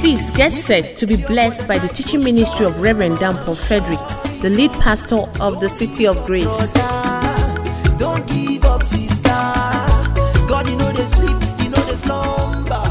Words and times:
Please 0.00 0.30
get 0.32 0.52
set 0.52 0.96
to 0.98 1.06
be 1.06 1.16
blessed 1.16 1.66
by 1.66 1.78
the 1.78 1.88
teaching 1.88 2.22
ministry 2.22 2.66
of 2.66 2.78
Reverend 2.80 3.20
Dan 3.20 3.34
Paul 3.44 3.54
Fredericks, 3.54 4.16
the 4.42 4.50
lead 4.50 4.70
pastor 4.72 5.20
of 5.40 5.60
the 5.60 5.68
City 5.68 6.06
of 6.06 6.22
Grace. 6.26 6.72
Brother, 6.72 7.98
Don't 7.98 8.26
give 8.28 8.64
up, 8.64 8.82
sister. 8.82 9.22
God, 10.48 10.68
you 10.68 10.76
know 10.76 10.92
they 10.92 11.02
sleep, 11.04 11.36
you 11.62 11.70
know 11.70 11.82
they 11.84 11.96
slumber. 11.96 12.82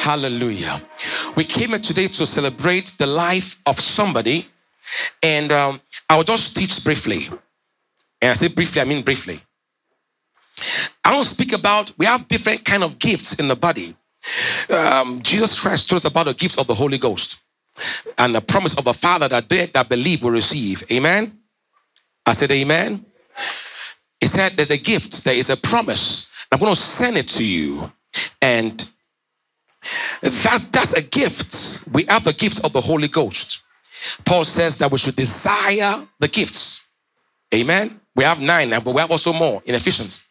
Hallelujah. 0.00 0.80
We 1.34 1.44
came 1.44 1.70
here 1.70 1.78
today 1.80 2.08
to 2.08 2.24
celebrate 2.24 2.94
the 2.98 3.06
life 3.06 3.60
of 3.66 3.78
somebody, 3.80 4.46
and 5.22 5.52
um, 5.52 5.80
I'll 6.08 6.22
just 6.22 6.56
teach 6.56 6.82
briefly. 6.84 7.28
And 8.22 8.30
I 8.30 8.34
say 8.34 8.48
briefly, 8.48 8.80
I 8.80 8.84
mean 8.84 9.02
briefly. 9.02 9.40
I 11.04 11.12
don't 11.12 11.24
speak 11.24 11.52
about 11.52 11.92
we 11.98 12.06
have 12.06 12.28
different 12.28 12.64
kind 12.64 12.82
of 12.82 12.98
gifts 12.98 13.38
in 13.38 13.48
the 13.48 13.56
body. 13.56 13.94
Um, 14.70 15.22
Jesus 15.22 15.58
Christ 15.58 15.88
told 15.88 15.98
us 15.98 16.04
about 16.04 16.26
the 16.26 16.34
gift 16.34 16.58
of 16.58 16.66
the 16.66 16.74
Holy 16.74 16.98
Ghost 16.98 17.42
and 18.18 18.34
the 18.34 18.40
promise 18.40 18.76
of 18.76 18.84
the 18.84 18.94
Father 18.94 19.28
that 19.28 19.48
they 19.48 19.66
that 19.66 19.88
believe 19.88 20.22
will 20.22 20.30
receive. 20.30 20.82
Amen. 20.90 21.38
I 22.24 22.32
said, 22.32 22.50
Amen. 22.50 23.04
He 24.20 24.26
said, 24.26 24.52
There's 24.52 24.70
a 24.70 24.78
gift, 24.78 25.24
there 25.24 25.34
is 25.34 25.50
a 25.50 25.56
promise. 25.56 26.28
I'm 26.50 26.58
going 26.58 26.74
to 26.74 26.80
send 26.80 27.16
it 27.16 27.28
to 27.28 27.44
you, 27.44 27.92
and 28.40 28.88
that, 30.22 30.68
that's 30.70 30.94
a 30.94 31.02
gift. 31.02 31.86
We 31.92 32.04
have 32.04 32.24
the 32.24 32.32
gift 32.32 32.64
of 32.64 32.72
the 32.72 32.80
Holy 32.80 33.08
Ghost. 33.08 33.62
Paul 34.24 34.44
says 34.44 34.78
that 34.78 34.90
we 34.90 34.98
should 34.98 35.16
desire 35.16 36.06
the 36.20 36.28
gifts. 36.28 36.86
Amen. 37.54 38.00
We 38.14 38.24
have 38.24 38.40
nine, 38.40 38.70
but 38.70 38.86
we 38.86 39.00
have 39.00 39.10
also 39.10 39.32
more 39.32 39.62
in 39.66 39.74
Ephesians. 39.74 40.26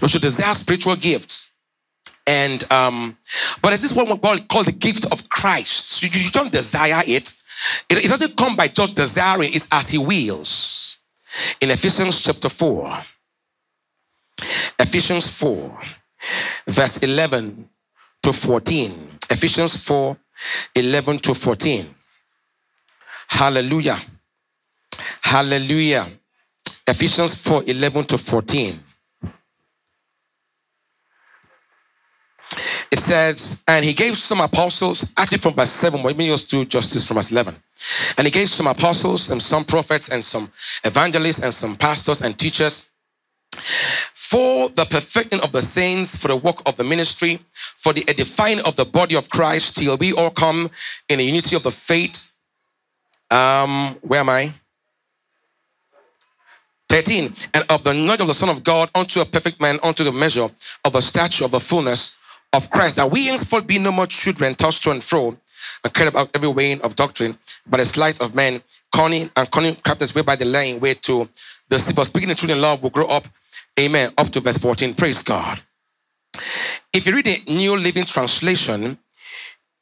We 0.00 0.08
should 0.08 0.22
desire 0.22 0.54
spiritual 0.54 0.96
gifts. 0.96 1.54
And 2.26 2.70
um, 2.70 3.16
but 3.62 3.72
is 3.72 3.82
this 3.82 3.94
what 3.94 4.08
we 4.08 4.16
call, 4.18 4.38
call 4.48 4.62
the 4.62 4.72
gift 4.72 5.10
of 5.12 5.28
Christ? 5.28 6.02
You, 6.02 6.08
you 6.12 6.30
don't 6.30 6.52
desire 6.52 7.02
it. 7.06 7.32
it. 7.88 8.04
It 8.04 8.08
doesn't 8.08 8.36
come 8.36 8.56
by 8.56 8.68
just 8.68 8.94
desiring, 8.94 9.50
it's 9.52 9.68
as 9.72 9.90
he 9.90 9.98
wills. 9.98 10.98
In 11.60 11.70
Ephesians 11.70 12.20
chapter 12.20 12.48
4. 12.48 12.92
Ephesians 14.78 15.38
4, 15.38 15.78
verse 16.66 17.02
11 17.02 17.68
to 18.22 18.32
14. 18.32 19.08
Ephesians 19.30 19.84
4 19.84 20.16
11 20.74 21.18
to 21.18 21.34
14. 21.34 21.94
Hallelujah. 23.28 23.98
Hallelujah. 25.22 26.06
Ephesians 26.86 27.42
4 27.46 27.64
11 27.66 28.04
to 28.04 28.18
14. 28.18 28.80
It 32.90 32.98
says, 32.98 33.62
and 33.68 33.84
he 33.84 33.92
gave 33.92 34.16
some 34.16 34.40
apostles, 34.40 35.12
actually 35.16 35.38
from 35.38 35.54
verse 35.54 35.70
7, 35.70 36.02
but 36.02 36.16
me 36.16 36.28
just 36.28 36.50
do 36.50 36.64
justice 36.64 37.06
from 37.06 37.16
verse 37.16 37.30
11. 37.30 37.54
And 38.18 38.26
he 38.26 38.30
gave 38.32 38.48
some 38.48 38.66
apostles 38.66 39.30
and 39.30 39.40
some 39.40 39.64
prophets 39.64 40.12
and 40.12 40.24
some 40.24 40.50
evangelists 40.84 41.44
and 41.44 41.54
some 41.54 41.76
pastors 41.76 42.20
and 42.22 42.36
teachers 42.36 42.90
for 44.30 44.68
the 44.70 44.84
perfecting 44.84 45.40
of 45.40 45.52
the 45.52 45.62
saints, 45.62 46.16
for 46.16 46.28
the 46.28 46.36
work 46.36 46.62
of 46.66 46.76
the 46.76 46.84
ministry, 46.84 47.40
for 47.52 47.92
the 47.92 48.04
edifying 48.08 48.60
of 48.60 48.76
the 48.76 48.84
body 48.84 49.14
of 49.14 49.28
Christ, 49.28 49.76
till 49.76 49.96
we 49.96 50.12
all 50.12 50.30
come 50.30 50.70
in 51.08 51.18
the 51.18 51.24
unity 51.24 51.56
of 51.56 51.62
the 51.62 51.70
faith. 51.70 52.34
Um, 53.30 53.96
where 54.02 54.20
am 54.20 54.28
I? 54.28 54.52
13. 56.88 57.32
And 57.54 57.64
of 57.70 57.84
the 57.84 57.94
knowledge 57.94 58.20
of 58.20 58.26
the 58.26 58.34
Son 58.34 58.48
of 58.48 58.64
God 58.64 58.90
unto 58.94 59.20
a 59.20 59.24
perfect 59.24 59.60
man, 59.60 59.78
unto 59.82 60.02
the 60.02 60.12
measure 60.12 60.48
of 60.84 60.92
the 60.92 61.00
stature 61.00 61.44
of 61.44 61.52
the 61.52 61.60
fullness 61.60 62.16
of 62.52 62.70
Christ, 62.70 62.96
that 62.96 63.10
we 63.10 63.26
henceforth 63.26 63.66
be 63.66 63.78
no 63.78 63.92
more 63.92 64.06
children 64.06 64.54
tossed 64.54 64.82
to 64.84 64.90
and 64.90 65.02
fro, 65.02 65.36
and 65.84 65.94
carried 65.94 66.08
about 66.08 66.30
every 66.34 66.48
way 66.48 66.78
of 66.80 66.96
doctrine, 66.96 67.38
by 67.66 67.78
the 67.78 67.86
sleight 67.86 68.20
of 68.20 68.34
men, 68.34 68.62
cunning 68.94 69.30
and 69.36 69.50
cunning 69.50 69.76
craftiness, 69.76 70.14
whereby 70.14 70.36
the 70.36 70.44
laying 70.44 70.80
way 70.80 70.94
to 70.94 71.28
the. 71.68 71.92
But 71.94 72.04
speaking 72.04 72.28
the 72.28 72.34
truth 72.34 72.50
in 72.50 72.60
love 72.60 72.82
will 72.82 72.90
grow 72.90 73.06
up. 73.06 73.26
Amen. 73.78 74.12
Up 74.18 74.28
to 74.28 74.40
verse 74.40 74.58
14. 74.58 74.94
Praise 74.94 75.22
God. 75.22 75.60
If 76.92 77.06
you 77.06 77.14
read 77.14 77.26
the 77.26 77.42
New 77.46 77.76
Living 77.76 78.04
Translation 78.04 78.98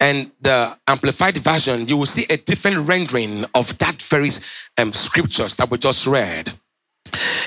and 0.01 0.31
the 0.41 0.77
Amplified 0.87 1.39
Version, 1.39 1.89
you 1.89 1.97
will 1.97 2.07
see 2.07 2.27
a 2.31 2.37
different 2.37 2.87
rendering 2.87 3.45
of 3.55 3.77
that 3.78 4.03
very 4.03 4.31
um, 4.78 4.93
scriptures 4.93 5.57
that 5.57 5.71
we 5.71 5.78
just 5.78 6.07
read. 6.07 6.53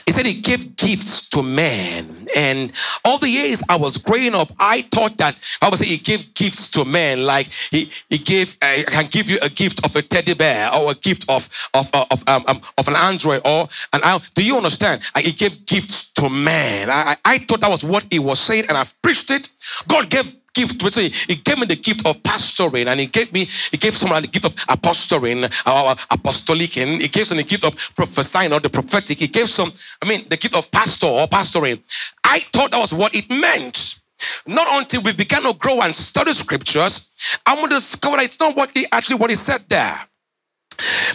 He 0.06 0.12
said 0.12 0.26
he 0.26 0.42
gave 0.42 0.76
gifts 0.76 1.30
to 1.30 1.44
men. 1.44 2.28
And 2.36 2.72
all 3.04 3.18
the 3.18 3.30
years 3.30 3.64
I 3.70 3.76
was 3.76 3.98
growing 3.98 4.36
up, 4.36 4.52
I 4.60 4.84
thought 4.84 5.18
that 5.18 5.38
I 5.62 5.70
would 5.70 5.80
say 5.80 5.86
he 5.86 5.98
gave 5.98 6.34
gifts 6.34 6.70
to 6.72 6.86
men. 6.86 7.26
Like 7.26 7.48
he, 7.70 7.92
he 8.10 8.18
gave, 8.18 8.58
uh, 8.62 8.84
can 8.88 9.08
give 9.08 9.30
you 9.30 9.40
a 9.42 9.50
gift 9.50 9.84
of 9.86 9.96
a 9.96 10.02
teddy 10.02 10.34
bear 10.34 10.74
or 10.74 10.92
a 10.92 10.96
gift 10.96 11.26
of 11.30 11.50
of 11.74 11.90
of, 11.94 12.24
um, 12.28 12.44
um, 12.48 12.62
of 12.78 12.88
an 12.88 12.96
android 12.96 13.42
or 13.46 13.70
an. 13.94 14.02
Do 14.36 14.44
you 14.44 14.58
understand? 14.58 15.02
He 15.18 15.32
gave 15.32 15.66
gifts 15.66 16.10
to 16.12 16.30
men. 16.30 16.90
I, 16.90 17.16
I, 17.26 17.34
I 17.34 17.38
thought 17.40 17.62
that 17.62 17.70
was 17.70 17.84
what 17.84 18.06
he 18.10 18.20
was 18.20 18.40
saying, 18.40 18.66
and 18.70 18.78
I've 18.78 19.00
preached 19.02 19.32
it. 19.32 19.50
God 19.88 20.10
gave 20.10 20.36
gift. 20.54 20.82
So 20.94 21.02
he, 21.02 21.10
he 21.10 21.36
gave 21.36 21.58
me 21.60 21.66
the 21.66 21.76
gift 21.76 22.06
of 22.06 22.22
pastoring, 22.24 22.88
and 22.88 23.00
he 23.00 23.08
gave 23.08 23.32
me, 23.34 23.46
he 23.72 23.78
gave 23.78 23.96
someone 23.96 24.22
the 24.22 24.28
gift 24.28 24.46
of 24.46 24.56
apostoling, 24.56 25.44
or 25.66 25.72
uh, 25.72 25.92
uh, 25.92 25.96
apostolic, 26.12 26.78
and 26.78 27.02
he 27.02 27.08
gave 27.08 27.28
some 27.28 27.38
the 27.38 27.44
gift 27.44 27.64
of 27.64 27.76
prophesying 27.96 28.54
or 28.54 28.60
the 28.60 28.70
prophetic. 28.70 29.20
He 29.20 29.28
gave 29.28 29.50
some, 29.50 29.72
I 30.02 30.08
mean, 30.08 30.26
the 30.30 30.38
gift 30.38 30.56
of 30.56 30.70
pastor 30.72 31.08
or 31.08 31.28
pastoring. 31.28 31.82
I 32.24 32.40
thought 32.40 32.72
that 32.72 32.80
was 32.80 32.94
what 32.94 33.16
it 33.16 33.30
meant. 33.30 34.00
Not 34.46 34.68
until 34.70 35.02
we 35.02 35.14
began 35.14 35.44
to 35.44 35.54
grow 35.54 35.82
and 35.82 35.96
study 35.96 36.34
scriptures, 36.34 37.12
I'm 37.46 37.58
going 37.58 37.70
to 37.70 37.76
discover 37.76 38.18
that 38.18 38.26
it's 38.26 38.40
not 38.40 38.56
what 38.56 38.70
he 38.72 38.86
actually 38.92 39.16
what 39.16 39.30
he 39.32 39.36
said 39.36 39.62
there. 39.68 40.00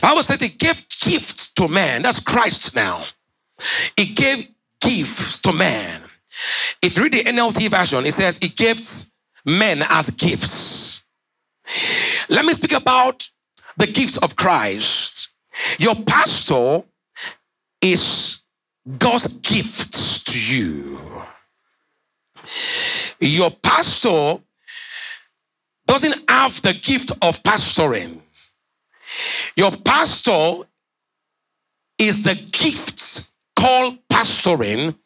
Bible 0.00 0.22
says 0.22 0.40
he 0.40 0.48
gave 0.48 0.84
gifts 1.00 1.52
to 1.54 1.68
man. 1.68 2.02
That's 2.02 2.20
Christ 2.20 2.74
now. 2.74 3.04
He 3.96 4.12
gave 4.12 4.48
gifts 4.80 5.40
to 5.42 5.52
man. 5.52 6.02
If 6.82 6.96
you 6.96 7.04
read 7.04 7.12
the 7.12 7.24
NLT 7.24 7.70
version, 7.70 8.04
it 8.06 8.12
says 8.12 8.38
he 8.38 8.48
gives 8.48 9.12
men 9.46 9.82
as 9.88 10.10
gifts. 10.10 11.04
Let 12.28 12.44
me 12.44 12.52
speak 12.52 12.72
about 12.72 13.28
the 13.76 13.86
gifts 13.86 14.16
of 14.18 14.36
Christ. 14.36 15.30
Your 15.78 15.94
pastor 15.94 16.82
is 17.80 18.40
God's 18.98 19.38
gift 19.38 20.26
to 20.26 20.40
you. 20.40 21.00
Your 23.20 23.50
pastor 23.50 24.42
doesn't 25.86 26.30
have 26.30 26.60
the 26.62 26.74
gift 26.74 27.12
of 27.22 27.42
pastoring. 27.42 28.20
Your 29.56 29.70
pastor 29.70 30.64
is 31.98 32.22
the 32.22 32.34
gift 32.34 33.30
called 33.54 33.98
pastoring 34.08 34.96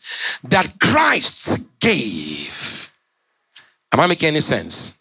that 0.44 0.78
Christ 0.80 1.60
gave. 1.80 2.89
Am 3.92 4.00
I 4.00 4.06
making 4.06 4.28
any 4.28 4.40
sense? 4.40 4.94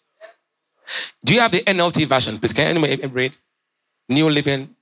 Do 1.24 1.34
you 1.34 1.40
have 1.40 1.52
the 1.52 1.60
NLT 1.60 2.06
version? 2.06 2.38
Please, 2.38 2.52
can 2.52 2.66
anyone 2.76 3.12
read? 3.12 3.32
New 4.08 4.28
Living 4.28 4.74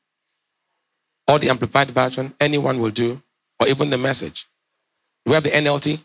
or 1.27 1.39
the 1.39 1.51
Amplified 1.51 1.91
version? 1.91 2.33
Anyone 2.41 2.81
will 2.81 2.91
do, 2.91 3.21
or 3.61 3.69
even 3.69 3.91
the 3.91 3.99
message. 3.99 4.47
Do 5.25 5.31
we 5.31 5.35
have 5.35 5.43
the 5.45 5.51
NLT? 5.51 6.01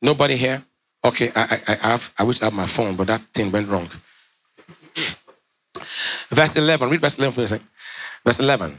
Nobody 0.00 0.36
here? 0.36 0.62
Okay, 1.04 1.30
I, 1.34 1.60
I, 1.68 1.72
I 1.72 1.88
have. 1.88 2.12
I 2.18 2.22
wish 2.24 2.42
I 2.42 2.46
had 2.46 2.54
my 2.54 2.66
phone, 2.66 2.96
but 2.96 3.06
that 3.06 3.20
thing 3.20 3.52
went 3.52 3.68
wrong. 3.68 3.88
Verse 6.28 6.56
11. 6.56 6.90
Read 6.90 7.00
verse 7.00 7.18
11 7.18 7.34
please. 7.34 7.60
Verse 8.24 8.40
11. 8.40 8.76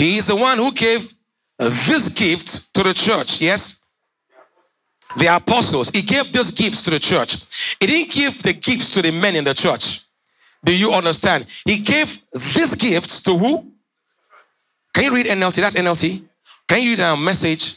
He 0.00 0.16
is 0.16 0.28
the 0.28 0.36
one 0.36 0.56
who 0.56 0.72
gave 0.72 1.12
uh, 1.58 1.68
this 1.86 2.08
gift 2.08 2.72
to 2.72 2.82
the 2.82 2.94
church. 2.94 3.38
Yes? 3.38 3.82
The 5.18 5.26
apostles. 5.26 5.90
He 5.90 6.00
gave 6.00 6.32
these 6.32 6.50
gifts 6.52 6.84
to 6.84 6.90
the 6.90 6.98
church. 6.98 7.36
He 7.78 7.86
didn't 7.86 8.10
give 8.10 8.42
the 8.42 8.54
gifts 8.54 8.88
to 8.94 9.02
the 9.02 9.10
men 9.10 9.36
in 9.36 9.44
the 9.44 9.52
church. 9.52 10.00
Do 10.64 10.74
you 10.74 10.90
understand? 10.94 11.44
He 11.66 11.80
gave 11.80 12.16
this 12.32 12.74
gift 12.74 13.26
to 13.26 13.36
who? 13.36 13.72
Can 14.94 15.04
you 15.04 15.14
read 15.16 15.26
NLT? 15.26 15.56
That's 15.56 15.74
NLT. 15.74 16.22
Can 16.66 16.82
you 16.82 16.90
read 16.92 17.00
a 17.00 17.14
message 17.14 17.76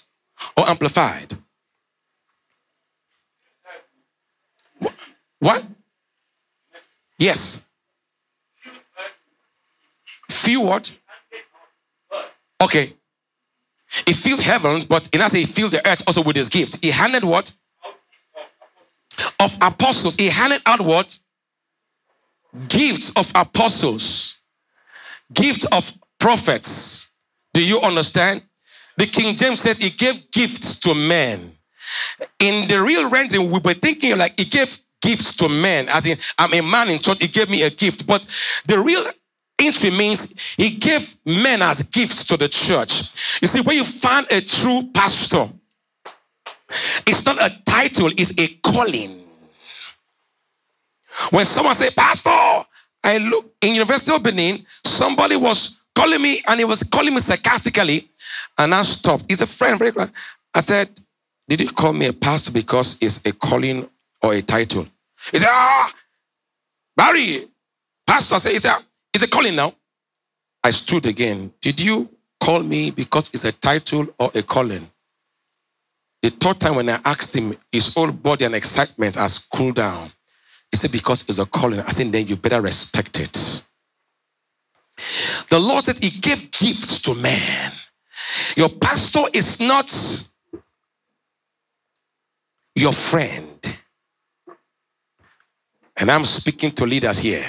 or 0.56 0.70
amplified? 0.70 1.38
What? 5.40 5.66
Yes. 7.18 7.66
Few 10.30 10.62
what? 10.62 10.90
Okay. 12.64 12.94
He 14.08 14.14
filled 14.14 14.42
heavens, 14.42 14.86
but 14.86 15.08
in 15.14 15.22
us 15.22 15.34
he 15.34 15.46
filled 15.46 15.72
the 15.72 15.88
earth 15.88 16.04
also 16.08 16.24
with 16.24 16.36
his 16.36 16.50
gifts. 16.50 16.80
He 16.82 16.90
handed 16.90 17.24
what? 17.24 17.52
of 19.40 19.56
apostles. 19.62 20.16
He 20.16 20.28
handed 20.28 20.62
out 20.66 20.82
what? 20.82 21.18
Gifts 22.68 23.12
of 23.16 23.32
apostles, 23.36 24.42
gift 25.34 25.66
of 25.72 25.92
prophets. 26.20 27.12
Do 27.54 27.64
you 27.64 27.80
understand? 27.82 28.44
The 28.98 29.08
King 29.08 29.36
James 29.36 29.62
says 29.62 29.80
he 29.80 29.90
gave 29.90 30.30
gifts 30.32 30.80
to 30.82 30.94
men. 30.94 31.54
In 32.40 32.68
the 32.68 32.82
real 32.82 33.10
rendering, 33.10 33.50
we 33.50 33.60
were 33.60 33.74
thinking 33.74 34.18
like 34.18 34.40
he 34.40 34.46
gave 34.46 34.78
gifts 35.02 35.36
to 35.38 35.50
men, 35.50 35.90
as 35.90 36.06
in 36.06 36.18
I'm 36.38 36.54
a 36.54 36.62
man 36.62 36.90
in 36.90 37.00
church, 37.00 37.22
he 37.22 37.28
gave 37.28 37.50
me 37.50 37.64
a 37.64 37.72
gift. 37.72 38.06
But 38.06 38.24
the 38.68 38.80
real 38.80 39.04
entry 39.68 39.90
means 39.92 40.34
he 40.58 40.72
gave 40.72 41.16
men 41.26 41.62
as 41.62 41.84
gifts 41.84 42.26
to 42.26 42.38
the 42.38 42.48
church. 42.48 43.04
You 43.42 43.48
see, 43.48 43.62
when 43.62 43.76
you 43.76 43.84
find 43.84 44.26
a 44.32 44.42
true 44.42 44.90
pastor, 44.94 45.50
it's 47.06 47.26
not 47.26 47.42
a 47.42 47.56
title, 47.66 48.10
it's 48.18 48.38
a 48.38 48.48
calling. 48.62 49.24
When 51.30 51.46
someone 51.46 51.76
say, 51.76 51.90
Pastor, 51.92 52.30
I 53.04 53.18
look 53.18 53.54
in 53.62 53.74
University 53.76 54.16
of 54.16 54.24
Benin, 54.24 54.66
somebody 54.84 55.36
was 55.36 55.78
calling 55.96 56.22
me 56.22 56.42
and 56.48 56.60
he 56.60 56.66
was 56.66 56.84
calling 56.84 57.14
me 57.14 57.20
sarcastically, 57.20 58.10
and 58.58 58.74
I 58.74 58.84
stopped. 58.84 59.26
He's 59.28 59.42
a 59.42 59.48
friend, 59.48 59.78
very 59.78 59.92
glad. 59.92 60.12
I 60.54 60.62
said, 60.62 60.90
Did 61.48 61.62
you 61.62 61.70
call 61.70 61.94
me 61.94 62.08
a 62.08 62.14
pastor 62.14 62.52
because 62.52 62.98
it's 63.02 63.24
a 63.26 63.32
calling 63.32 63.90
or 64.22 64.34
a 64.34 64.42
title? 64.42 64.88
He 65.32 65.40
said, 65.40 65.50
Ah, 65.50 65.94
Barry, 66.96 67.48
pastor, 68.08 68.36
I 68.36 68.38
said, 68.40 68.84
it's 69.14 69.24
a 69.24 69.28
calling 69.28 69.56
now. 69.56 69.74
I 70.64 70.72
stood 70.72 71.06
again. 71.06 71.54
Did 71.62 71.80
you 71.80 72.10
call 72.40 72.64
me 72.64 72.92
because 72.92 73.30
it's 73.34 73.46
a 73.46 73.52
title 73.52 74.08
or 74.18 74.32
a 74.34 74.44
calling? 74.44 74.88
The 76.22 76.30
third 76.30 76.60
time 76.60 76.76
when 76.78 76.90
I 76.90 77.00
asked 77.04 77.36
him, 77.36 77.56
his 77.72 77.94
whole 77.94 78.12
body 78.12 78.46
and 78.46 78.56
excitement 78.56 79.16
has 79.16 79.40
cooled 79.40 79.76
down. 79.76 80.12
He 80.72 80.78
said, 80.78 80.92
Because 80.92 81.26
it's 81.28 81.40
a 81.40 81.46
calling. 81.46 81.82
I 81.82 81.90
said, 81.92 82.12
Then 82.12 82.28
you 82.28 82.38
better 82.38 82.62
respect 82.62 83.20
it. 83.20 83.62
The 85.50 85.60
Lord 85.60 85.84
said 85.86 85.98
He 86.02 86.10
gave 86.10 86.50
gifts 86.52 87.02
to 87.04 87.16
man. 87.16 87.74
Your 88.56 88.70
pastor 88.70 89.24
is 89.34 89.60
not 89.60 89.92
your 92.76 92.94
friend. 92.94 93.78
And 95.98 96.10
I'm 96.10 96.26
speaking 96.26 96.72
to 96.72 96.86
leaders 96.86 97.20
here. 97.20 97.46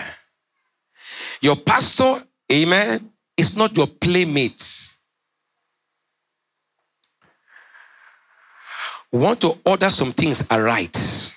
Your 1.44 1.56
pastor, 1.56 2.14
amen, 2.50 3.10
is 3.36 3.54
not 3.54 3.76
your 3.76 3.86
playmate. 3.86 4.96
We 9.12 9.18
want 9.18 9.42
to 9.42 9.58
order 9.62 9.90
some 9.90 10.12
things 10.12 10.50
aright. 10.50 11.34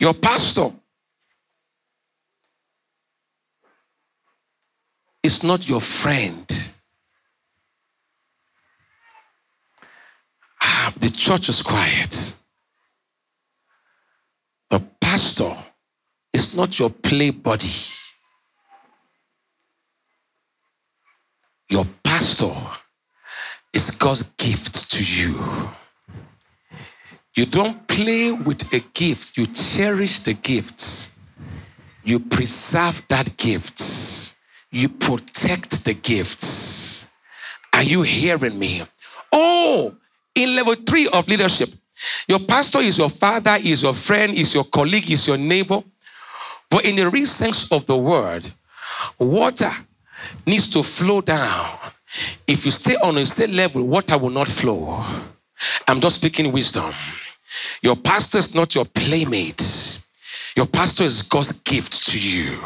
Your 0.00 0.12
pastor 0.12 0.72
is 5.22 5.44
not 5.44 5.68
your 5.68 5.80
friend. 5.80 6.72
Ah, 10.60 10.92
the 10.98 11.10
church 11.10 11.48
is 11.48 11.62
quiet. 11.62 12.34
The 14.68 14.80
pastor 15.00 15.56
not 16.58 16.76
your 16.76 16.90
play 16.90 17.30
buddy. 17.30 17.70
Your 21.70 21.86
pastor 22.02 22.52
is 23.72 23.92
God's 23.92 24.24
gift 24.36 24.90
to 24.90 25.04
you. 25.04 25.38
You 27.36 27.46
don't 27.46 27.86
play 27.86 28.32
with 28.32 28.72
a 28.72 28.80
gift, 28.92 29.36
you 29.36 29.46
cherish 29.46 30.18
the 30.20 30.34
gift. 30.34 31.10
You 32.02 32.18
preserve 32.18 33.02
that 33.08 33.36
gift. 33.36 34.34
You 34.72 34.88
protect 34.88 35.84
the 35.84 35.94
gift. 35.94 37.06
Are 37.72 37.84
you 37.84 38.02
hearing 38.02 38.58
me? 38.58 38.82
Oh, 39.30 39.94
in 40.34 40.56
level 40.56 40.74
three 40.74 41.06
of 41.06 41.28
leadership, 41.28 41.70
your 42.26 42.40
pastor 42.40 42.80
is 42.80 42.98
your 42.98 43.10
father, 43.10 43.56
is 43.62 43.82
your 43.84 43.94
friend, 43.94 44.34
is 44.34 44.54
your 44.54 44.64
colleague, 44.64 45.08
is 45.10 45.28
your 45.28 45.36
neighbor. 45.36 45.82
But 46.70 46.84
in 46.84 46.96
the 46.96 47.08
real 47.08 47.26
sense 47.26 47.70
of 47.72 47.86
the 47.86 47.96
word, 47.96 48.52
water 49.18 49.70
needs 50.46 50.68
to 50.70 50.82
flow 50.82 51.20
down. 51.20 51.78
If 52.46 52.64
you 52.64 52.70
stay 52.70 52.96
on 52.96 53.16
a 53.18 53.26
same 53.26 53.52
level, 53.52 53.82
water 53.84 54.18
will 54.18 54.30
not 54.30 54.48
flow. 54.48 55.04
I'm 55.86 56.00
just 56.00 56.16
speaking 56.16 56.52
wisdom. 56.52 56.92
Your 57.82 57.96
pastor 57.96 58.38
is 58.38 58.54
not 58.54 58.74
your 58.74 58.84
playmate. 58.84 60.00
Your 60.56 60.66
pastor 60.66 61.04
is 61.04 61.22
God's 61.22 61.52
gift 61.62 62.06
to 62.08 62.18
you. 62.18 62.58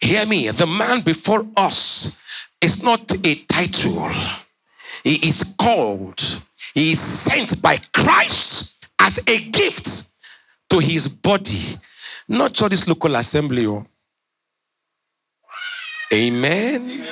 Hear 0.00 0.26
me. 0.26 0.48
The 0.50 0.66
man 0.66 1.00
before 1.00 1.46
us 1.56 2.16
is 2.60 2.82
not 2.82 3.12
a 3.26 3.34
title. 3.44 4.10
He 5.04 5.14
is 5.26 5.54
called. 5.58 6.40
He 6.74 6.92
is 6.92 7.00
sent 7.00 7.62
by 7.62 7.78
Christ 7.92 8.74
as 8.98 9.18
a 9.26 9.38
gift 9.50 10.08
to 10.70 10.78
his 10.78 11.08
body, 11.08 11.78
not 12.28 12.52
just 12.52 12.70
this 12.70 12.88
local 12.88 13.14
assembly. 13.16 13.66
oh. 13.66 13.86
Amen. 16.12 17.06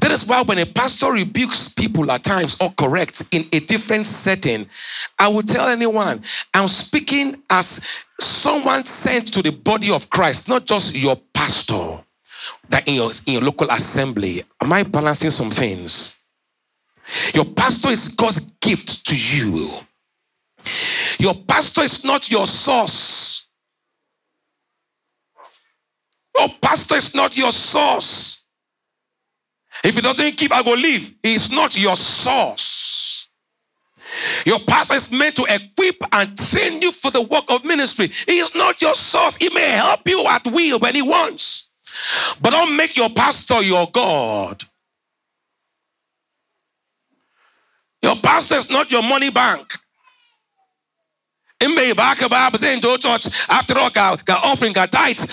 That 0.00 0.10
is 0.10 0.26
why 0.26 0.42
when 0.42 0.58
a 0.58 0.66
pastor 0.66 1.12
rebukes 1.12 1.68
people 1.68 2.10
at 2.10 2.24
times 2.24 2.56
or 2.60 2.70
corrects 2.72 3.26
in 3.30 3.46
a 3.52 3.60
different 3.60 4.06
setting, 4.06 4.66
I 5.18 5.28
will 5.28 5.42
tell 5.42 5.68
anyone, 5.68 6.22
I'm 6.54 6.68
speaking 6.68 7.42
as 7.50 7.84
someone 8.18 8.86
sent 8.86 9.32
to 9.34 9.42
the 9.42 9.50
body 9.50 9.90
of 9.90 10.08
Christ, 10.08 10.48
not 10.48 10.64
just 10.64 10.94
your 10.96 11.16
pastor 11.34 12.00
that 12.70 12.88
in 12.88 12.94
your, 12.94 13.10
in 13.26 13.34
your 13.34 13.42
local 13.42 13.68
assembly. 13.70 14.42
Am 14.60 14.72
I 14.72 14.82
balancing 14.84 15.30
some 15.30 15.50
things? 15.50 16.16
Your 17.34 17.44
pastor 17.44 17.90
is 17.90 18.08
God's 18.08 18.40
gift 18.60 19.06
to 19.06 19.16
you. 19.16 19.70
Your 21.18 21.34
pastor 21.34 21.82
is 21.82 22.04
not 22.04 22.30
your 22.30 22.46
source. 22.46 23.37
Your 26.38 26.48
pastor 26.62 26.96
is 26.96 27.14
not 27.14 27.36
your 27.36 27.52
source. 27.52 28.42
If 29.82 29.96
he 29.96 30.00
doesn't 30.00 30.36
give, 30.36 30.52
I 30.52 30.62
go 30.62 30.72
leave. 30.72 31.14
He 31.22 31.34
is 31.34 31.50
not 31.50 31.76
your 31.76 31.96
source. 31.96 33.28
Your 34.44 34.58
pastor 34.60 34.94
is 34.94 35.12
meant 35.12 35.36
to 35.36 35.44
equip 35.44 35.96
and 36.12 36.36
train 36.36 36.80
you 36.80 36.92
for 36.92 37.10
the 37.10 37.22
work 37.22 37.44
of 37.48 37.64
ministry. 37.64 38.08
He 38.26 38.38
is 38.38 38.54
not 38.54 38.80
your 38.80 38.94
source. 38.94 39.36
He 39.36 39.50
may 39.50 39.70
help 39.70 40.00
you 40.06 40.24
at 40.28 40.46
will 40.46 40.78
when 40.78 40.94
he 40.94 41.02
wants. 41.02 41.68
But 42.40 42.50
don't 42.50 42.76
make 42.76 42.96
your 42.96 43.10
pastor 43.10 43.62
your 43.62 43.90
God. 43.90 44.62
Your 48.02 48.16
pastor 48.16 48.56
is 48.56 48.70
not 48.70 48.90
your 48.90 49.02
money 49.02 49.30
bank. 49.30 49.74
It 51.60 51.74
may 51.74 51.92
back 51.92 52.22
about 52.22 52.56
saying 52.58 52.80
to 52.82 52.96
church 52.98 53.26
after 53.48 53.76
all 53.76 53.90
got 53.90 54.22
offering, 54.44 54.72
got 54.72 54.92
tithes. 54.92 55.26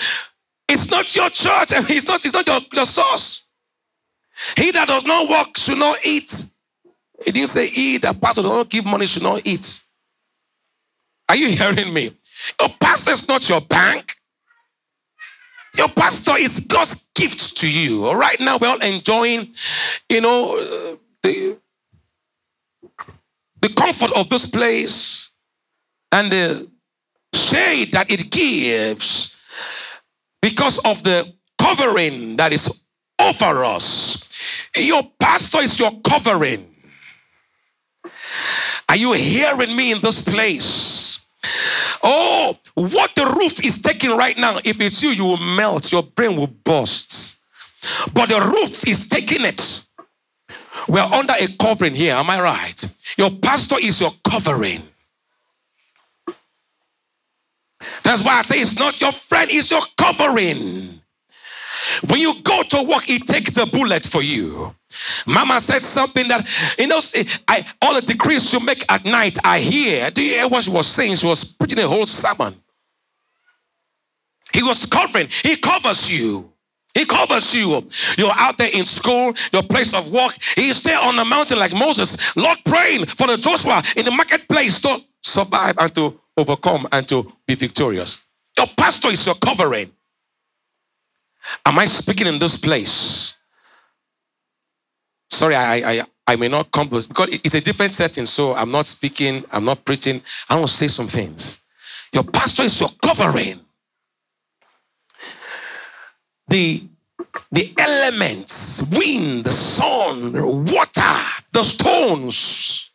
It's 0.68 0.90
not 0.90 1.14
your 1.14 1.30
church. 1.30 1.72
And 1.72 1.88
it's 1.88 2.08
not, 2.08 2.24
it's 2.24 2.34
not 2.34 2.46
your, 2.46 2.60
your 2.72 2.86
source. 2.86 3.46
He 4.56 4.70
that 4.72 4.88
does 4.88 5.04
not 5.04 5.28
work 5.28 5.56
should 5.56 5.78
not 5.78 5.98
eat. 6.04 6.46
He 7.24 7.32
didn't 7.32 7.48
say 7.48 7.68
he 7.68 7.98
that 7.98 8.20
pastor 8.20 8.42
does 8.42 8.50
not 8.50 8.68
give 8.68 8.84
money 8.84 9.06
should 9.06 9.22
not 9.22 9.42
eat. 9.44 9.80
Are 11.28 11.36
you 11.36 11.48
hearing 11.48 11.92
me? 11.92 12.12
Your 12.60 12.68
pastor 12.80 13.12
is 13.12 13.26
not 13.26 13.48
your 13.48 13.60
bank. 13.60 14.16
Your 15.76 15.88
pastor 15.88 16.36
is 16.38 16.60
God's 16.60 17.06
gift 17.14 17.56
to 17.58 17.70
you. 17.70 18.10
Right 18.10 18.40
now, 18.40 18.58
we're 18.58 18.68
all 18.68 18.78
enjoying, 18.78 19.52
you 20.08 20.20
know, 20.20 20.58
uh, 20.58 20.96
the, 21.22 21.58
the 23.60 23.68
comfort 23.70 24.12
of 24.12 24.28
this 24.28 24.46
place 24.46 25.30
and 26.12 26.30
the 26.32 26.66
shade 27.34 27.92
that 27.92 28.10
it 28.10 28.30
gives 28.30 29.35
because 30.46 30.78
of 30.84 31.02
the 31.02 31.34
covering 31.58 32.36
that 32.36 32.52
is 32.52 32.70
over 33.20 33.64
us. 33.64 34.22
Your 34.76 35.02
pastor 35.18 35.58
is 35.58 35.76
your 35.76 35.90
covering. 36.02 36.72
Are 38.88 38.94
you 38.94 39.14
hearing 39.14 39.74
me 39.74 39.90
in 39.90 40.00
this 40.00 40.22
place? 40.22 41.18
Oh, 42.00 42.54
what 42.74 43.12
the 43.16 43.24
roof 43.36 43.64
is 43.64 43.82
taking 43.82 44.16
right 44.16 44.38
now, 44.38 44.60
if 44.64 44.80
it's 44.80 45.02
you, 45.02 45.10
you 45.10 45.24
will 45.24 45.36
melt, 45.56 45.90
your 45.90 46.04
brain 46.04 46.36
will 46.36 46.46
burst. 46.46 47.38
But 48.14 48.28
the 48.28 48.40
roof 48.40 48.86
is 48.86 49.08
taking 49.08 49.44
it. 49.44 49.84
We're 50.86 51.00
under 51.00 51.34
a 51.40 51.48
covering 51.56 51.96
here, 51.96 52.14
am 52.14 52.30
I 52.30 52.40
right? 52.40 52.94
Your 53.16 53.32
pastor 53.32 53.78
is 53.82 54.00
your 54.00 54.12
covering. 54.22 54.84
That's 58.06 58.22
why 58.22 58.38
I 58.38 58.42
say 58.42 58.60
it's 58.60 58.78
not 58.78 59.00
your 59.00 59.10
friend, 59.10 59.50
it's 59.50 59.68
your 59.68 59.82
covering. 59.98 61.00
When 62.08 62.20
you 62.20 62.40
go 62.40 62.62
to 62.62 62.82
work, 62.84 63.02
he 63.02 63.18
takes 63.18 63.50
the 63.54 63.66
bullet 63.66 64.06
for 64.06 64.22
you. 64.22 64.72
Mama 65.26 65.60
said 65.60 65.82
something 65.82 66.28
that, 66.28 66.46
you 66.78 66.86
know, 66.86 67.00
I, 67.48 67.66
all 67.82 67.94
the 67.94 68.02
decrees 68.02 68.52
you 68.52 68.60
make 68.60 68.84
at 68.92 69.04
night, 69.04 69.36
I 69.42 69.58
hear. 69.58 70.12
Do 70.12 70.22
you 70.22 70.34
hear 70.34 70.46
what 70.46 70.62
she 70.62 70.70
was 70.70 70.86
saying? 70.86 71.16
She 71.16 71.26
was 71.26 71.42
preaching 71.42 71.80
a 71.80 71.88
whole 71.88 72.06
sermon. 72.06 72.54
He 74.52 74.62
was 74.62 74.86
covering, 74.86 75.26
he 75.42 75.56
covers 75.56 76.08
you. 76.08 76.52
He 76.94 77.06
covers 77.06 77.52
you. 77.52 77.88
You're 78.16 78.32
out 78.36 78.56
there 78.56 78.70
in 78.72 78.86
school, 78.86 79.34
your 79.52 79.64
place 79.64 79.92
of 79.94 80.12
work. 80.12 80.32
He's 80.54 80.80
there 80.84 81.00
on 81.00 81.16
the 81.16 81.24
mountain 81.24 81.58
like 81.58 81.74
Moses, 81.74 82.16
Lord 82.36 82.58
praying 82.64 83.06
for 83.06 83.26
the 83.26 83.36
Joshua 83.36 83.82
in 83.96 84.04
the 84.04 84.12
marketplace 84.12 84.80
to 84.82 85.00
survive 85.22 85.74
and 85.78 85.92
to 85.96 86.20
overcome 86.36 86.86
and 86.92 87.08
to 87.08 87.32
be 87.46 87.54
victorious. 87.54 88.22
Your 88.56 88.66
pastor 88.76 89.08
is 89.08 89.24
your 89.26 89.34
covering. 89.36 89.90
Am 91.64 91.78
I 91.78 91.86
speaking 91.86 92.26
in 92.26 92.38
this 92.38 92.56
place? 92.56 93.34
Sorry, 95.30 95.54
I, 95.54 95.74
I, 95.76 96.02
I 96.26 96.36
may 96.36 96.48
not 96.48 96.70
come 96.70 96.88
because 96.88 97.06
it's 97.44 97.54
a 97.54 97.60
different 97.60 97.92
setting, 97.92 98.26
so 98.26 98.54
I'm 98.54 98.70
not 98.70 98.86
speaking, 98.86 99.44
I'm 99.52 99.64
not 99.64 99.84
preaching. 99.84 100.22
I 100.48 100.56
want 100.56 100.68
to 100.68 100.74
say 100.74 100.88
some 100.88 101.08
things. 101.08 101.60
Your 102.12 102.24
pastor 102.24 102.64
is 102.64 102.80
your 102.80 102.90
covering 103.02 103.60
the 106.48 106.82
the 107.52 107.72
elements, 107.78 108.82
wind, 108.92 109.44
the 109.44 109.52
sun, 109.52 110.32
water, 110.64 111.20
the 111.52 111.62
stones. 111.62 112.85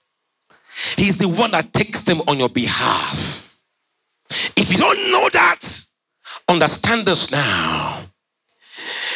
He's 0.98 1.18
the 1.18 1.28
one 1.28 1.52
that 1.52 1.74
takes 1.74 2.04
them 2.04 2.22
on 2.28 2.40
your 2.40 2.50
behalf. 2.50 3.58
If 4.56 4.72
you 4.72 4.78
don't 4.78 5.12
know 5.12 5.30
that, 5.34 5.86
understand 6.48 7.06
this 7.06 7.32
now. 7.32 8.04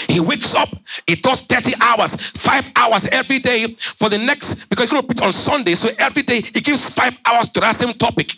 He 0.08 0.20
wakes 0.20 0.54
up, 0.54 0.70
he 1.08 1.16
does 1.16 1.42
30 1.42 1.74
hours, 1.82 2.16
five 2.16 2.70
hours 2.76 3.08
every 3.08 3.40
day 3.40 3.76
for 3.98 4.10
the 4.10 4.18
next, 4.18 4.66
because 4.70 4.86
he's 4.86 4.92
going 4.92 5.02
to 5.02 5.08
preach 5.08 5.22
on 5.22 5.34
Sunday. 5.34 5.76
So 5.76 5.90
every 5.98 6.22
day 6.24 6.42
he 6.42 6.62
gives 6.62 6.90
five 6.90 7.18
hours 7.26 7.50
to 7.52 7.60
that 7.62 7.76
same 7.76 7.94
topic. 7.94 8.34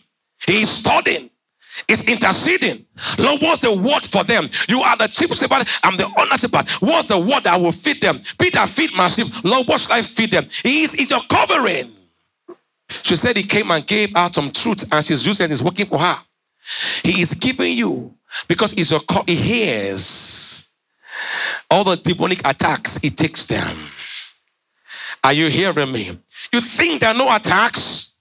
He's 0.45 0.69
studying. 0.69 1.29
It's 1.87 2.07
interceding. 2.07 2.85
Lord, 3.19 3.41
what's 3.41 3.61
the 3.61 3.73
word 3.73 4.03
for 4.05 4.23
them? 4.23 4.49
You 4.67 4.81
are 4.81 4.97
the 4.97 5.07
chief 5.07 5.33
shepherd. 5.35 5.67
I'm 5.83 5.97
the 5.97 6.11
honor 6.17 6.37
shepherd. 6.37 6.67
What's 6.79 7.07
the 7.07 7.19
word 7.19 7.43
that 7.43 7.59
will 7.59 7.71
feed 7.71 8.01
them? 8.01 8.19
Peter, 8.39 8.65
feed 8.65 8.93
my 8.95 9.07
sheep. 9.09 9.27
Lord, 9.43 9.67
what 9.67 9.81
should 9.81 9.91
I 9.91 10.01
feed 10.01 10.31
them? 10.31 10.47
He 10.63 10.83
is, 10.83 10.95
is 10.95 11.11
your 11.11 11.21
covering. 11.29 11.91
She 12.89 13.15
said 13.15 13.37
he 13.37 13.43
came 13.43 13.71
and 13.71 13.85
gave 13.85 14.15
out 14.15 14.35
some 14.35 14.51
truth, 14.51 14.91
and 14.93 15.05
she's 15.05 15.25
using 15.25 15.45
it. 15.45 15.51
It's 15.51 15.61
working 15.61 15.85
for 15.85 15.99
her. 15.99 16.15
He 17.03 17.21
is 17.21 17.33
giving 17.33 17.77
you 17.77 18.15
because 18.47 18.71
he's 18.73 18.91
your 18.91 18.99
co- 19.01 19.23
he 19.25 19.35
hears 19.35 20.63
all 21.69 21.83
the 21.83 21.97
demonic 21.97 22.39
attacks. 22.47 22.97
He 22.99 23.09
takes 23.09 23.45
them. 23.45 23.77
Are 25.23 25.33
you 25.33 25.49
hearing 25.49 25.91
me? 25.91 26.17
You 26.53 26.61
think 26.61 27.01
there 27.01 27.11
are 27.11 27.17
no 27.17 27.33
attacks? 27.35 28.13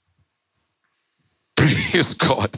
Praise 1.56 2.14
God. 2.14 2.56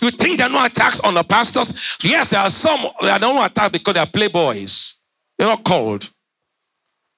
You 0.00 0.10
think 0.10 0.38
there 0.38 0.48
are 0.48 0.52
no 0.52 0.64
attacks 0.64 1.00
on 1.00 1.14
the 1.14 1.24
pastors? 1.24 1.98
Yes, 2.02 2.30
there 2.30 2.40
are 2.40 2.50
some. 2.50 2.86
There 3.00 3.12
are 3.12 3.18
no 3.18 3.44
attacks 3.44 3.70
because 3.72 3.94
they 3.94 4.00
are 4.00 4.06
playboys. 4.06 4.94
They're 5.38 5.48
not 5.48 5.64
called. 5.64 6.10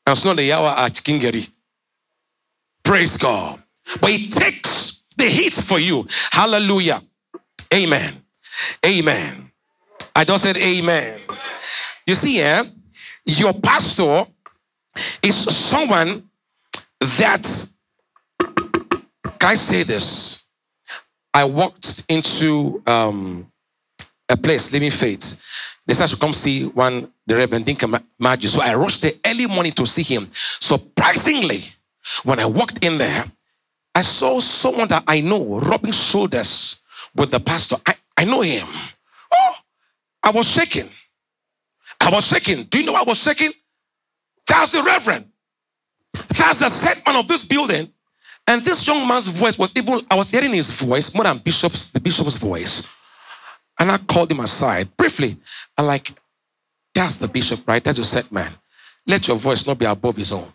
And 0.06 0.16
it's 0.16 0.24
not 0.24 0.36
the 0.36 0.50
Yawa 0.50 0.74
Kingeri. 1.02 1.50
Praise 2.84 3.16
God. 3.16 3.62
But 4.00 4.10
it 4.10 4.30
takes 4.30 5.04
the 5.16 5.24
heat 5.24 5.52
for 5.52 5.78
you. 5.78 6.06
Hallelujah. 6.30 7.02
Amen. 7.72 8.22
Amen. 8.84 9.50
I 10.14 10.24
just 10.24 10.44
said 10.44 10.56
amen. 10.56 11.20
You 12.06 12.14
see, 12.14 12.40
eh, 12.40 12.64
your 13.24 13.54
pastor 13.54 14.24
is 15.22 15.36
someone 15.36 16.28
that, 17.00 17.68
can 18.38 19.50
I 19.50 19.54
say 19.54 19.82
this? 19.82 20.44
I 21.32 21.44
walked 21.44 22.04
into 22.08 22.82
um, 22.86 23.50
a 24.28 24.36
place, 24.36 24.72
Living 24.72 24.90
Faith. 24.90 25.40
They 25.86 25.94
said 25.94 26.04
I 26.04 26.06
should 26.08 26.20
come 26.20 26.32
see 26.32 26.64
one, 26.64 27.12
the 27.26 27.36
Reverend 27.36 27.66
Dinka 27.66 27.86
Magi. 28.18 28.48
So 28.48 28.60
I 28.60 28.74
rushed 28.74 29.02
there 29.02 29.12
early 29.24 29.46
morning 29.46 29.72
to 29.72 29.86
see 29.86 30.02
him. 30.02 30.28
Surprisingly, 30.32 31.64
when 32.24 32.40
I 32.40 32.46
walked 32.46 32.84
in 32.84 32.98
there, 32.98 33.24
I 33.94 34.02
saw 34.02 34.40
someone 34.40 34.88
that 34.88 35.04
I 35.06 35.20
know 35.20 35.58
rubbing 35.58 35.92
shoulders 35.92 36.80
with 37.14 37.30
the 37.30 37.40
pastor. 37.40 37.76
I, 37.86 37.94
I 38.16 38.24
know 38.24 38.40
him. 38.40 38.66
Oh, 39.32 39.54
I 40.22 40.30
was 40.30 40.48
shaking. 40.48 40.88
I 42.00 42.10
was 42.10 42.26
shaking. 42.26 42.64
Do 42.64 42.80
you 42.80 42.86
know 42.86 42.94
I 42.94 43.02
was 43.02 43.22
shaking? 43.22 43.52
That's 44.46 44.72
the 44.72 44.82
Reverend. 44.82 45.26
That's 46.28 46.58
the 46.58 46.68
set 46.68 47.02
man 47.06 47.16
of 47.16 47.28
this 47.28 47.44
building. 47.44 47.92
And 48.46 48.64
this 48.64 48.86
young 48.86 49.06
man's 49.06 49.28
voice 49.28 49.58
was 49.58 49.72
even, 49.76 50.04
I 50.10 50.14
was 50.14 50.30
hearing 50.30 50.52
his 50.52 50.70
voice 50.80 51.14
more 51.14 51.24
than 51.24 51.38
Bishop's, 51.38 51.90
the 51.90 52.00
Bishop's 52.00 52.36
voice. 52.36 52.88
And 53.78 53.90
I 53.90 53.98
called 53.98 54.30
him 54.30 54.40
aside 54.40 54.96
briefly. 54.96 55.36
I'm 55.78 55.86
like, 55.86 56.12
that's 56.94 57.16
the 57.16 57.28
Bishop, 57.28 57.66
right? 57.66 57.82
That's 57.82 57.98
your 57.98 58.04
set 58.04 58.30
man. 58.32 58.52
Let 59.06 59.28
your 59.28 59.36
voice 59.36 59.66
not 59.66 59.78
be 59.78 59.84
above 59.84 60.16
his 60.16 60.32
own. 60.32 60.52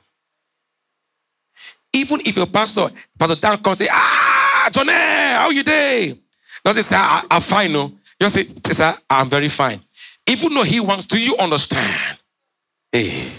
Even 1.95 2.19
if 2.25 2.35
your 2.35 2.45
pastor, 2.45 2.89
Pastor 3.17 3.35
Dan 3.35 3.57
comes 3.59 3.77
say, 3.77 3.87
ah, 3.89 4.69
Johnny, 4.71 4.91
how 4.91 5.49
you 5.49 5.63
doing? 5.63 6.19
Not 6.65 6.75
say, 6.75 6.95
I, 6.97 7.23
I'm 7.31 7.41
fine, 7.41 7.71
no. 7.71 7.93
You 8.19 8.29
say, 8.29 8.47
say, 8.71 8.91
I'm 9.09 9.29
very 9.29 9.47
fine. 9.47 9.79
Even 10.27 10.53
though 10.53 10.63
he 10.63 10.81
wants, 10.81 11.05
do 11.05 11.17
you 11.17 11.37
understand? 11.37 12.17
Hey, 12.91 13.31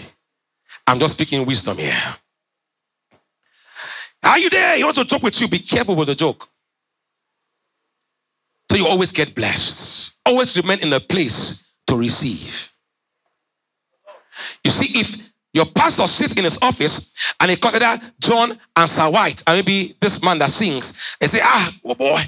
I'm 0.87 0.99
just 0.99 1.15
speaking 1.15 1.45
wisdom 1.45 1.77
here. 1.77 2.01
Are 4.23 4.39
you 4.39 4.49
there? 4.49 4.77
He 4.77 4.83
wants 4.83 4.97
to 4.97 5.05
joke 5.05 5.21
with 5.21 5.39
you. 5.39 5.47
Be 5.47 5.59
careful 5.59 5.95
with 5.95 6.07
the 6.07 6.15
joke. 6.15 6.49
So 8.71 8.77
you 8.77 8.87
always 8.87 9.11
get 9.11 9.35
blessed. 9.35 10.13
Always 10.25 10.57
remain 10.57 10.79
in 10.79 10.91
a 10.93 10.99
place 10.99 11.63
to 11.85 11.95
receive. 11.95 12.71
You 14.63 14.71
see, 14.71 14.99
if 14.99 15.15
your 15.57 15.65
pastor 15.65 16.05
sits 16.05 16.35
in 16.35 16.43
his 16.43 16.59
office 16.61 17.11
and 17.39 17.49
he 17.49 17.57
consider 17.57 17.99
John 18.19 18.55
and 18.75 18.89
Sir 18.89 19.09
White 19.09 19.43
and 19.47 19.57
maybe 19.57 19.95
this 19.99 20.23
man 20.23 20.37
that 20.37 20.51
sings, 20.51 21.15
and 21.19 21.29
say, 21.29 21.39
ah, 21.41 21.73
oh 21.83 21.95
boy, 21.95 22.21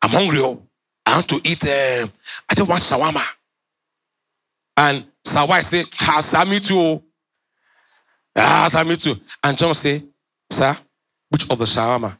I'm 0.00 0.10
hungry. 0.10 0.38
Oh. 0.38 0.62
I 1.04 1.14
want 1.16 1.28
to 1.30 1.40
eat, 1.42 1.64
uh, 1.66 2.06
I 2.48 2.54
don't 2.54 2.68
want 2.68 2.80
shawarma. 2.80 3.22
And 4.76 5.04
Sir 5.24 5.44
White 5.46 5.64
say, 5.64 5.84
ah, 6.02 6.20
sir, 6.20 6.44
me 6.44 6.60
too. 6.60 7.02
Ah, 8.36 8.68
sir, 8.70 8.84
me 8.84 8.96
too. 8.96 9.16
And 9.42 9.58
John 9.58 9.74
say, 9.74 10.04
sir, 10.48 10.76
which 11.28 11.50
of 11.50 11.58
the 11.58 11.64
shawarma? 11.64 12.16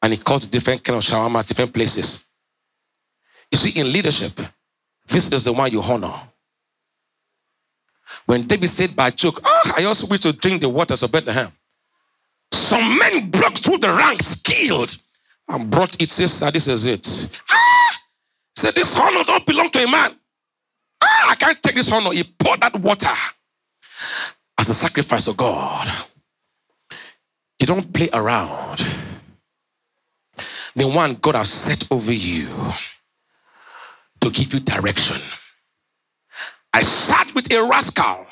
And 0.00 0.12
he 0.12 0.16
called 0.16 0.48
different 0.48 0.84
kind 0.84 0.96
of 0.96 1.02
shawarmas, 1.02 1.48
different 1.48 1.72
places. 1.72 2.24
You 3.50 3.58
see, 3.58 3.80
in 3.80 3.92
leadership, 3.92 4.38
this 5.08 5.32
is 5.32 5.44
the 5.44 5.52
one 5.52 5.72
you 5.72 5.82
honor. 5.82 6.14
When 8.26 8.46
David 8.46 8.70
said 8.70 8.96
by 8.96 9.10
joke, 9.10 9.40
oh, 9.44 9.74
I 9.76 9.84
also 9.84 10.06
wish 10.06 10.20
to 10.20 10.32
drink 10.32 10.60
the 10.62 10.68
waters 10.68 11.02
of 11.02 11.12
Bethlehem. 11.12 11.52
Some 12.52 12.98
men 12.98 13.30
broke 13.30 13.54
through 13.54 13.78
the 13.78 13.92
ranks, 13.92 14.40
killed, 14.42 14.96
and 15.48 15.70
brought 15.70 16.00
it. 16.00 16.10
Says, 16.10 16.32
sir, 16.32 16.50
this 16.50 16.68
is 16.68 16.86
it. 16.86 17.06
Ah! 17.50 17.98
Said, 18.56 18.74
this 18.74 18.98
honor 18.98 19.24
don't 19.24 19.44
belong 19.44 19.70
to 19.70 19.84
a 19.84 19.90
man. 19.90 20.14
Ah, 21.02 21.30
I 21.30 21.34
can't 21.34 21.62
take 21.62 21.74
this 21.74 21.92
honor. 21.92 22.12
He 22.12 22.24
poured 22.24 22.60
that 22.60 22.78
water 22.80 23.10
as 24.58 24.70
a 24.70 24.74
sacrifice 24.74 25.26
of 25.26 25.36
God. 25.36 25.90
You 27.60 27.66
don't 27.66 27.92
play 27.92 28.08
around. 28.12 28.84
The 30.76 30.88
one 30.88 31.14
God 31.14 31.34
has 31.34 31.50
set 31.50 31.90
over 31.90 32.12
you 32.12 32.48
to 34.20 34.30
give 34.30 34.54
you 34.54 34.60
direction. 34.60 35.20
I 36.74 36.82
sat 36.82 37.32
with 37.36 37.52
a 37.52 37.68
rascal 37.68 38.26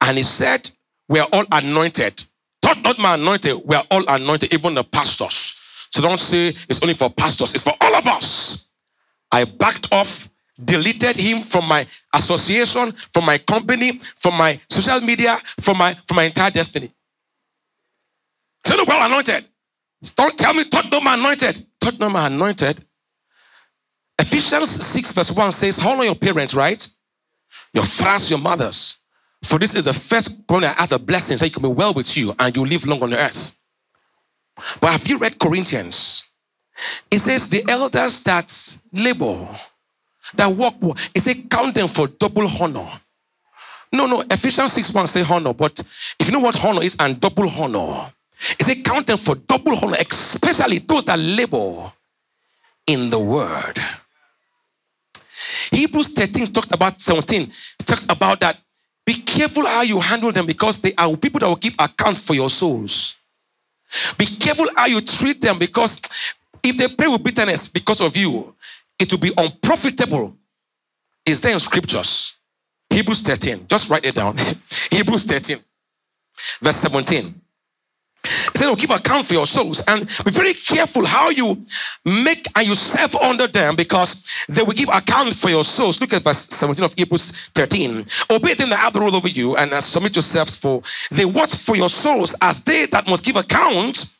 and 0.00 0.16
he 0.16 0.24
said, 0.24 0.68
We're 1.08 1.26
all 1.32 1.44
anointed. 1.52 2.24
Not, 2.64 2.82
not 2.82 2.98
my 2.98 3.14
anointed, 3.14 3.62
we're 3.64 3.84
all 3.92 4.04
anointed, 4.08 4.52
even 4.52 4.74
the 4.74 4.82
pastors. 4.82 5.60
So 5.92 6.02
don't 6.02 6.18
say 6.18 6.48
it's 6.68 6.82
only 6.82 6.94
for 6.94 7.10
pastors, 7.10 7.54
it's 7.54 7.62
for 7.62 7.74
all 7.80 7.94
of 7.94 8.08
us. 8.08 8.66
I 9.30 9.44
backed 9.44 9.92
off, 9.92 10.28
deleted 10.64 11.14
him 11.14 11.42
from 11.42 11.68
my 11.68 11.86
association, 12.12 12.90
from 13.12 13.24
my 13.24 13.38
company, 13.38 14.00
from 14.16 14.36
my 14.36 14.58
social 14.68 15.00
media, 15.00 15.36
from 15.60 15.78
my 15.78 15.94
from 16.08 16.16
my 16.16 16.24
entire 16.24 16.50
destiny. 16.50 16.90
Say, 18.66 18.76
look, 18.76 18.88
well 18.88 19.06
anointed. 19.06 19.44
Don't 20.16 20.36
tell 20.36 20.54
me 20.54 20.64
Tottenham 20.64 21.06
anointed. 21.06 21.64
Tottenham 21.80 22.16
anointed. 22.16 22.84
Ephesians 24.18 24.70
6, 24.70 25.12
verse 25.12 25.32
1 25.32 25.52
says, 25.52 25.84
Honor 25.84 26.04
your 26.04 26.14
parents, 26.14 26.54
right? 26.54 26.88
Your 27.74 27.84
fathers, 27.84 28.30
your 28.30 28.38
mothers. 28.38 28.98
For 29.42 29.58
this 29.58 29.74
is 29.74 29.84
the 29.84 29.92
first 29.92 30.46
point 30.46 30.62
that 30.62 30.78
has 30.78 30.92
a 30.92 30.98
blessing, 30.98 31.36
so 31.36 31.44
it 31.44 31.52
can 31.52 31.62
be 31.62 31.68
well 31.68 31.92
with 31.92 32.16
you 32.16 32.34
and 32.38 32.56
you 32.56 32.64
live 32.64 32.86
long 32.86 33.02
on 33.02 33.10
the 33.10 33.18
earth. 33.18 33.54
But 34.80 34.92
have 34.92 35.06
you 35.06 35.18
read 35.18 35.38
Corinthians? 35.38 36.22
It 37.10 37.18
says, 37.18 37.48
The 37.48 37.64
elders 37.68 38.22
that 38.22 38.78
labor, 38.92 39.48
that 40.34 40.50
work, 40.50 40.74
it 41.14 41.20
says, 41.20 41.36
count 41.50 41.74
them 41.74 41.88
for 41.88 42.06
double 42.06 42.48
honor. 42.48 42.88
No, 43.92 44.06
no. 44.06 44.22
Ephesians 44.22 44.72
6 44.72 44.92
1 44.92 45.06
say 45.06 45.24
honor, 45.28 45.52
but 45.52 45.78
if 46.18 46.26
you 46.26 46.32
know 46.32 46.40
what 46.40 46.64
honor 46.64 46.82
is 46.82 46.96
and 46.98 47.20
double 47.20 47.48
honor, 47.48 48.12
it's 48.58 48.68
a 48.68 48.82
count 48.82 49.06
them 49.06 49.18
for 49.18 49.34
double 49.36 49.76
honor, 49.76 49.96
especially 50.00 50.78
those 50.78 51.04
that 51.04 51.18
labor 51.18 51.92
in 52.86 53.10
the 53.10 53.18
word. 53.18 53.80
Hebrews 55.70 56.12
13 56.12 56.52
talked 56.52 56.74
about 56.74 57.00
17, 57.00 57.50
talks 57.78 58.04
about 58.08 58.40
that. 58.40 58.58
Be 59.06 59.14
careful 59.14 59.66
how 59.66 59.82
you 59.82 60.00
handle 60.00 60.32
them 60.32 60.46
because 60.46 60.80
they 60.80 60.94
are 60.96 61.14
people 61.16 61.40
that 61.40 61.48
will 61.48 61.56
give 61.56 61.74
account 61.78 62.16
for 62.16 62.34
your 62.34 62.48
souls. 62.48 63.16
Be 64.16 64.26
careful 64.26 64.66
how 64.76 64.86
you 64.86 65.00
treat 65.00 65.40
them 65.40 65.58
because 65.58 66.00
if 66.62 66.76
they 66.76 66.88
pray 66.88 67.08
with 67.08 67.22
bitterness 67.22 67.68
because 67.68 68.00
of 68.00 68.16
you, 68.16 68.54
it 68.98 69.12
will 69.12 69.20
be 69.20 69.32
unprofitable. 69.36 70.34
Is 71.26 71.40
there 71.40 71.52
in 71.52 71.60
scriptures? 71.60 72.34
Hebrews 72.90 73.22
13. 73.22 73.66
Just 73.68 73.90
write 73.90 74.04
it 74.04 74.14
down. 74.14 74.36
Hebrews 74.90 75.24
13, 75.24 75.58
verse 76.60 76.76
17. 76.76 77.34
He 78.24 78.58
said, 78.58 78.68
oh, 78.68 78.76
give 78.76 78.90
account 78.90 79.26
for 79.26 79.34
your 79.34 79.46
souls 79.46 79.82
and 79.86 80.06
be 80.24 80.30
very 80.30 80.54
careful 80.54 81.04
how 81.04 81.30
you 81.30 81.64
make 82.04 82.46
and 82.56 82.66
you 82.66 82.74
serve 82.74 83.14
under 83.16 83.46
them 83.46 83.76
because 83.76 84.24
they 84.48 84.62
will 84.62 84.72
give 84.72 84.88
account 84.88 85.34
for 85.34 85.50
your 85.50 85.64
souls. 85.64 86.00
Look 86.00 86.12
at 86.12 86.22
verse 86.22 86.46
17 86.48 86.84
of 86.84 86.94
Hebrews 86.94 87.32
13. 87.54 88.06
Obey 88.30 88.54
them 88.54 88.70
that 88.70 88.78
have 88.78 88.92
the 88.92 89.00
rule 89.00 89.14
over 89.14 89.28
you 89.28 89.56
and 89.56 89.72
submit 89.82 90.16
yourselves 90.16 90.56
for 90.56 90.82
they 91.10 91.24
watch 91.24 91.54
for 91.54 91.76
your 91.76 91.88
souls 91.88 92.34
as 92.40 92.62
they 92.64 92.86
that 92.86 93.06
must 93.06 93.24
give 93.24 93.36
account 93.36 94.14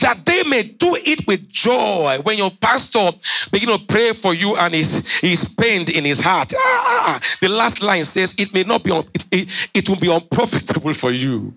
that 0.00 0.20
they 0.24 0.42
may 0.44 0.62
do 0.62 0.96
it 0.98 1.26
with 1.26 1.48
joy. 1.48 2.18
When 2.22 2.38
your 2.38 2.50
pastor 2.50 3.10
begin 3.50 3.76
to 3.76 3.84
pray 3.86 4.12
for 4.12 4.34
you 4.34 4.56
and 4.56 4.74
he's, 4.74 5.20
he's 5.20 5.54
pained 5.54 5.90
in 5.90 6.04
his 6.04 6.20
heart, 6.20 6.52
ah, 6.56 7.20
the 7.40 7.48
last 7.48 7.82
line 7.82 8.04
says, 8.04 8.34
it 8.38 8.52
may 8.54 8.62
not 8.62 8.84
be, 8.84 8.92
it, 8.92 9.26
it, 9.30 9.68
it 9.74 9.88
will 9.88 9.96
be 9.96 10.12
unprofitable 10.12 10.92
for 10.94 11.10
you. 11.10 11.56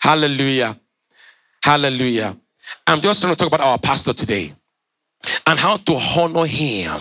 Hallelujah. 0.00 0.78
Hallelujah. 1.62 2.36
I'm 2.86 3.00
just 3.00 3.20
trying 3.20 3.34
to 3.34 3.38
talk 3.38 3.52
about 3.52 3.66
our 3.66 3.78
pastor 3.78 4.12
today 4.12 4.52
and 5.46 5.58
how 5.58 5.76
to 5.76 5.94
honor 5.94 6.46
him, 6.46 7.00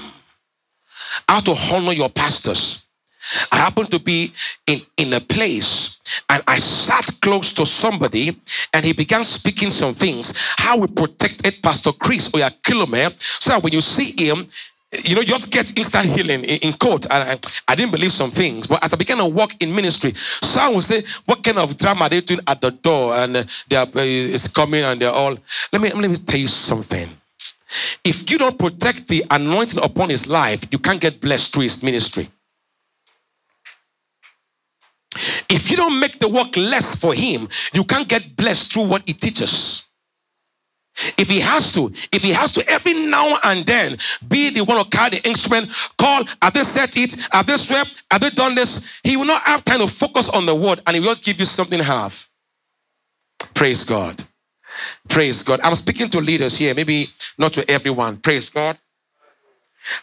how 1.28 1.40
to 1.42 1.52
honor 1.72 1.94
your 1.94 2.10
pastors. 2.10 2.84
I 3.52 3.58
happened 3.58 3.92
to 3.92 4.00
be 4.00 4.32
in, 4.66 4.82
in 4.96 5.14
a 5.14 5.20
place 5.20 6.00
and 6.30 6.42
I 6.48 6.60
sat 6.60 7.10
close 7.22 7.52
to 7.54 7.66
somebody 7.66 8.40
and 8.74 8.86
he 8.86 8.94
began 8.94 9.24
speaking 9.24 9.72
some 9.72 9.94
things. 9.94 10.34
How 10.58 10.78
we 10.78 10.88
protected 10.88 11.62
Pastor 11.62 11.92
Chris 11.92 12.30
Oyakhilome 12.30 13.22
so 13.42 13.52
that 13.52 13.64
when 13.64 13.74
you 13.74 13.82
see 13.82 14.14
him, 14.18 14.48
you 14.92 15.16
know, 15.16 15.24
just 15.24 15.52
get 15.52 15.78
instant 15.78 16.06
healing 16.06 16.44
in, 16.44 16.60
in 16.62 16.74
court. 16.74 17.06
I, 17.12 17.34
I, 17.34 17.40
I, 17.68 17.76
didn't 17.76 17.92
believe 17.92 18.12
some 18.12 18.32
things, 18.32 18.68
but 18.68 18.82
as 18.84 18.94
I 18.94 18.98
began 18.98 19.18
to 19.18 19.26
walk 19.26 19.62
in 19.62 19.76
ministry, 19.76 20.14
someone 20.16 20.76
would 20.76 20.84
say, 20.84 21.04
"What 21.26 21.44
kind 21.44 21.58
of 21.58 21.78
drama 21.78 22.06
are 22.06 22.10
they 22.10 22.22
doing 22.22 22.40
at 22.48 22.62
the 22.62 22.72
door?" 22.72 23.14
And 23.16 23.38
uh, 23.38 23.44
they 23.68 23.76
are 23.76 23.86
uh, 23.86 24.00
is 24.00 24.48
coming, 24.48 24.84
and 24.84 25.02
they're 25.02 25.12
all. 25.12 25.38
Let 25.74 25.82
me 25.82 25.92
let 25.92 26.10
me 26.10 26.16
tell 26.16 26.40
you 26.40 26.48
something. 26.48 27.10
If 28.04 28.32
you 28.32 28.38
don't 28.38 28.58
protect 28.58 29.10
the 29.10 29.26
anointing 29.30 29.84
upon 29.84 30.10
his 30.10 30.28
life, 30.28 30.64
you 30.72 30.80
can't 30.80 31.02
get 31.02 31.20
blessed 31.20 31.54
through 31.54 31.64
his 31.64 31.84
ministry. 31.84 32.30
If 35.50 35.70
you 35.70 35.76
don't 35.76 36.00
make 36.00 36.20
the 36.20 36.30
work 36.30 36.56
less 36.56 36.96
for 36.96 37.14
him, 37.14 37.50
you 37.74 37.84
can't 37.84 38.08
get 38.08 38.36
blessed 38.36 38.72
through 38.72 38.86
what 38.86 39.04
he 39.06 39.14
teaches. 39.14 39.84
If 41.18 41.30
he 41.30 41.40
has 41.40 41.72
to, 41.74 41.92
if 42.12 42.22
he 42.24 42.32
has 42.34 42.52
to 42.54 42.68
every 42.70 42.94
now 42.94 43.38
and 43.44 43.66
then 43.66 43.98
be 44.28 44.50
the 44.50 44.64
one 44.64 44.84
to 44.84 44.90
carry 44.90 45.12
the 45.12 45.28
instrument, 45.28 45.70
call, 45.98 46.24
have 46.42 46.54
they 46.54 46.64
set 46.64 46.98
it? 46.98 47.16
Have 47.32 47.46
they 47.46 47.58
swept? 47.58 48.04
Have 48.10 48.22
they 48.22 48.32
done 48.32 48.56
this? 48.56 48.88
He 49.04 49.16
will 49.16 49.26
not 49.26 49.42
have 49.44 49.64
time 49.64 49.80
to 49.80 49.88
focus 49.88 50.30
on 50.30 50.46
the 50.46 50.56
word 50.56 50.82
and 50.86 50.96
he 50.96 51.00
will 51.00 51.10
just 51.10 51.24
give 51.24 51.40
you 51.40 51.46
something 51.46 51.80
half. 51.80 52.28
Praise 53.54 53.84
God. 53.84 54.24
Praise 55.08 55.44
God. 55.44 55.60
I'm 55.64 55.76
speaking 55.76 56.10
to 56.10 56.20
leaders 56.20 56.58
here, 56.58 56.74
maybe 56.74 57.10
not 57.38 57.54
to 57.54 57.70
everyone. 57.70 58.18
Praise 58.18 58.50
God. 58.50 58.78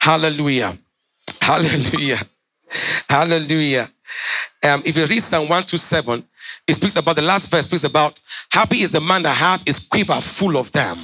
Hallelujah. 0.00 0.76
Hallelujah. 1.40 2.18
Hallelujah. 3.09 3.88
Um, 4.62 4.83
if 4.85 4.96
you 4.96 5.07
read 5.07 5.20
Psalm 5.20 5.42
127, 5.42 6.24
it 6.66 6.74
speaks 6.74 6.96
about 6.96 7.16
the 7.16 7.22
last 7.22 7.50
verse, 7.50 7.66
speaks 7.66 7.85
about 7.85 8.20
happy 8.50 8.81
is 8.81 8.92
the 8.92 9.00
man 9.00 9.22
that 9.22 9.37
has 9.37 9.62
his 9.62 9.87
quiver 9.87 10.20
full 10.20 10.57
of 10.57 10.72
them. 10.72 10.98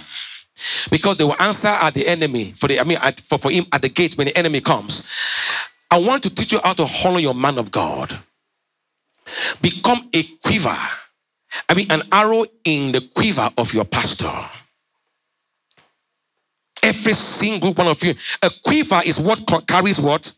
Because 0.90 1.16
they 1.16 1.24
will 1.24 1.40
answer 1.40 1.68
at 1.68 1.94
the 1.94 2.06
enemy 2.06 2.52
for 2.52 2.68
the 2.68 2.80
I 2.80 2.84
mean 2.84 2.98
at, 3.02 3.20
for, 3.20 3.38
for 3.38 3.50
him 3.50 3.64
at 3.72 3.82
the 3.82 3.88
gate 3.88 4.16
when 4.16 4.26
the 4.26 4.36
enemy 4.36 4.60
comes. 4.60 5.08
I 5.90 5.98
want 5.98 6.22
to 6.24 6.34
teach 6.34 6.52
you 6.52 6.60
how 6.62 6.74
to 6.74 6.86
honor 7.04 7.18
your 7.18 7.34
man 7.34 7.58
of 7.58 7.70
God. 7.70 8.18
Become 9.60 10.08
a 10.14 10.22
quiver. 10.44 10.76
I 11.68 11.74
mean 11.74 11.90
an 11.90 12.02
arrow 12.12 12.44
in 12.64 12.92
the 12.92 13.00
quiver 13.00 13.50
of 13.56 13.72
your 13.72 13.84
pastor. 13.84 14.32
Every 16.82 17.12
single 17.14 17.72
one 17.74 17.88
of 17.88 18.02
you. 18.02 18.14
A 18.42 18.50
quiver 18.64 19.00
is 19.04 19.20
what 19.20 19.42
carries 19.66 20.00
what? 20.00 20.32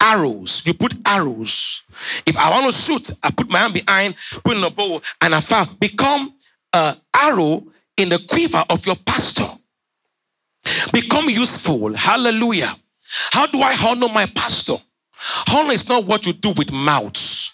Arrows. 0.00 0.64
You 0.66 0.74
put 0.74 0.94
arrows. 1.06 1.82
If 2.26 2.36
I 2.36 2.50
want 2.50 2.66
to 2.66 2.72
shoot, 2.72 3.10
I 3.22 3.30
put 3.30 3.50
my 3.50 3.58
hand 3.58 3.74
behind, 3.74 4.14
put 4.44 4.56
in 4.56 4.64
a 4.64 4.70
bow, 4.70 5.00
and 5.22 5.34
I 5.34 5.40
fire. 5.40 5.66
Become 5.80 6.34
an 6.74 6.94
arrow 7.14 7.64
in 7.96 8.08
the 8.08 8.24
quiver 8.28 8.62
of 8.70 8.84
your 8.86 8.96
pastor. 8.96 9.48
Become 10.92 11.30
useful. 11.30 11.94
Hallelujah. 11.94 12.74
How 13.32 13.46
do 13.46 13.60
I 13.60 13.76
honor 13.84 14.08
my 14.08 14.26
pastor? 14.26 14.76
Honor 15.52 15.72
is 15.72 15.88
not 15.88 16.04
what 16.04 16.26
you 16.26 16.32
do 16.32 16.52
with 16.56 16.72
mouths. 16.72 17.52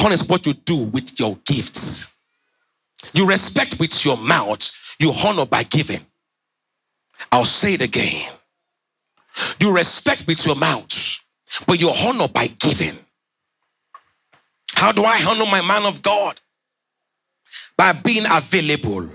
Honor 0.00 0.14
is 0.14 0.28
what 0.28 0.46
you 0.46 0.52
do 0.52 0.76
with 0.76 1.18
your 1.18 1.36
gifts. 1.46 2.14
You 3.12 3.26
respect 3.26 3.80
with 3.80 4.04
your 4.04 4.16
mouth. 4.16 4.70
You 4.98 5.12
honor 5.12 5.46
by 5.46 5.62
giving. 5.64 6.04
I'll 7.32 7.44
say 7.44 7.74
it 7.74 7.80
again. 7.80 8.30
You 9.58 9.74
respect 9.74 10.26
with 10.26 10.44
your 10.46 10.56
mouth 10.56 10.99
but 11.66 11.80
you 11.80 11.90
honor 11.90 12.28
by 12.28 12.46
giving. 12.58 12.98
How 14.74 14.92
do 14.92 15.04
I 15.04 15.24
honor 15.28 15.46
my 15.46 15.62
man 15.62 15.84
of 15.84 16.02
God? 16.02 16.40
By 17.76 17.92
being 18.04 18.24
available. 18.30 19.08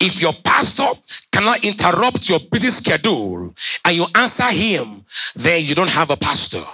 If 0.00 0.20
your 0.20 0.32
pastor 0.32 0.86
cannot 1.30 1.64
interrupt 1.64 2.28
your 2.28 2.40
busy 2.40 2.70
schedule 2.70 3.54
and 3.84 3.96
you 3.96 4.06
answer 4.14 4.50
him, 4.50 5.04
then 5.34 5.64
you 5.64 5.74
don't 5.74 5.90
have 5.90 6.10
a 6.10 6.16
pastor. 6.16 6.64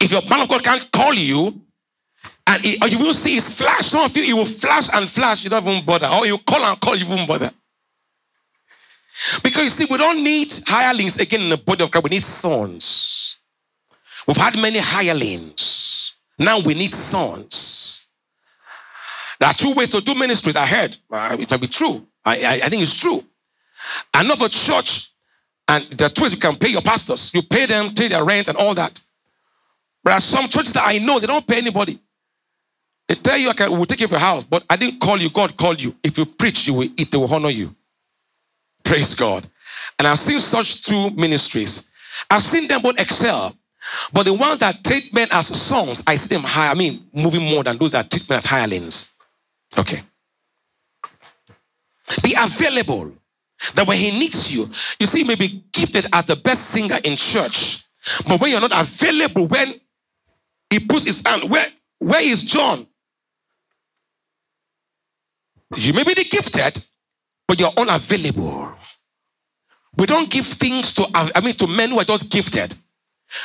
If 0.00 0.12
your 0.12 0.22
man 0.28 0.40
of 0.42 0.48
God 0.48 0.62
can't 0.62 0.90
call 0.92 1.14
you, 1.14 1.60
and 2.46 2.64
or 2.82 2.88
you 2.88 2.98
will 2.98 3.14
see 3.14 3.34
his 3.34 3.58
flash, 3.58 3.86
some 3.86 4.04
of 4.04 4.16
you, 4.16 4.22
he 4.22 4.32
will 4.32 4.44
flash 4.44 4.88
and 4.94 5.08
flash, 5.08 5.44
you 5.44 5.50
don't 5.50 5.66
even 5.66 5.84
bother. 5.84 6.08
Or 6.08 6.26
you 6.26 6.38
call 6.38 6.64
and 6.64 6.80
call, 6.80 6.96
you 6.96 7.06
won't 7.08 7.28
bother. 7.28 7.50
Because 9.42 9.64
you 9.64 9.70
see, 9.70 9.86
we 9.90 9.98
don't 9.98 10.22
need 10.22 10.52
hirelings 10.66 11.18
again 11.18 11.42
in 11.42 11.50
the 11.50 11.56
body 11.56 11.84
of 11.84 11.90
Christ. 11.90 12.04
We 12.04 12.10
need 12.10 12.24
sons. 12.24 13.38
We've 14.26 14.36
had 14.36 14.58
many 14.60 14.78
hirelings. 14.78 16.14
Now 16.38 16.60
we 16.60 16.74
need 16.74 16.92
sons. 16.92 18.06
There 19.38 19.48
are 19.48 19.54
two 19.54 19.74
ways 19.74 19.88
to 19.90 20.00
do 20.00 20.14
ministries. 20.14 20.56
I 20.56 20.66
heard. 20.66 20.96
Uh, 21.10 21.36
it 21.38 21.50
might 21.50 21.60
be 21.60 21.66
true. 21.66 22.06
I, 22.24 22.44
I, 22.44 22.52
I 22.64 22.68
think 22.68 22.82
it's 22.82 22.98
true. 23.00 23.20
Another 24.14 24.48
church, 24.48 25.10
and 25.68 26.02
are 26.02 26.08
two 26.08 26.28
you 26.28 26.36
can 26.36 26.56
pay 26.56 26.68
your 26.68 26.82
pastors. 26.82 27.32
You 27.34 27.42
pay 27.42 27.66
them, 27.66 27.94
pay 27.94 28.08
their 28.08 28.24
rent 28.24 28.48
and 28.48 28.56
all 28.56 28.74
that. 28.74 29.00
There 30.04 30.14
are 30.14 30.20
some 30.20 30.48
churches 30.48 30.72
that 30.74 30.84
I 30.86 30.98
know, 30.98 31.18
they 31.18 31.26
don't 31.26 31.46
pay 31.46 31.58
anybody. 31.58 31.98
They 33.08 33.14
tell 33.16 33.36
you, 33.36 33.50
I 33.50 33.68
we'll 33.68 33.84
take 33.84 34.00
you 34.00 34.08
for 34.08 34.14
your 34.14 34.20
house, 34.20 34.44
but 34.44 34.64
I 34.70 34.76
didn't 34.76 35.00
call 35.00 35.20
you. 35.20 35.30
God 35.30 35.56
called 35.56 35.82
you. 35.82 35.94
If 36.02 36.18
you 36.18 36.24
preach, 36.24 36.66
you 36.66 36.74
will 36.74 36.88
eat, 36.96 37.10
they 37.10 37.18
will 37.18 37.32
honor 37.32 37.50
you. 37.50 37.74
Praise 38.84 39.14
God. 39.14 39.46
And 39.98 40.08
I've 40.08 40.18
seen 40.18 40.38
such 40.38 40.84
two 40.84 41.10
ministries. 41.10 41.88
I've 42.30 42.42
seen 42.42 42.68
them 42.68 42.82
both 42.82 43.00
excel. 43.00 43.56
But 44.12 44.24
the 44.24 44.34
ones 44.34 44.60
that 44.60 44.82
treat 44.84 45.12
men 45.12 45.28
as 45.32 45.48
sons, 45.48 46.02
I 46.06 46.16
see 46.16 46.34
them 46.34 46.44
high. 46.44 46.70
I 46.70 46.74
mean, 46.74 47.04
moving 47.12 47.42
more 47.42 47.64
than 47.64 47.78
those 47.78 47.92
that 47.92 48.10
treat 48.10 48.28
men 48.28 48.38
as 48.38 48.46
hirelings. 48.46 49.12
Okay. 49.76 50.02
Be 52.22 52.34
available. 52.38 53.12
That 53.74 53.86
when 53.86 53.96
he 53.96 54.10
needs 54.18 54.52
you, 54.52 54.68
you 54.98 55.06
see, 55.06 55.20
you 55.20 55.24
may 55.24 55.36
be 55.36 55.62
gifted 55.72 56.06
as 56.12 56.24
the 56.24 56.36
best 56.36 56.70
singer 56.70 56.98
in 57.04 57.16
church. 57.16 57.84
But 58.26 58.40
when 58.40 58.50
you're 58.50 58.60
not 58.60 58.72
available, 58.74 59.46
when 59.46 59.80
he 60.68 60.80
puts 60.80 61.04
his 61.04 61.22
hand, 61.24 61.48
where, 61.48 61.66
where 61.98 62.22
is 62.22 62.42
John? 62.42 62.86
You 65.76 65.92
may 65.92 66.02
be 66.02 66.14
the 66.14 66.24
gifted, 66.24 66.84
but 67.52 67.60
you're 67.60 67.72
unavailable. 67.76 68.72
We 69.98 70.06
don't 70.06 70.30
give 70.30 70.46
things 70.46 70.94
to, 70.94 71.06
I 71.14 71.38
mean, 71.42 71.54
to 71.56 71.66
men 71.66 71.90
who 71.90 72.00
are 72.00 72.04
just 72.04 72.32
gifted. 72.32 72.74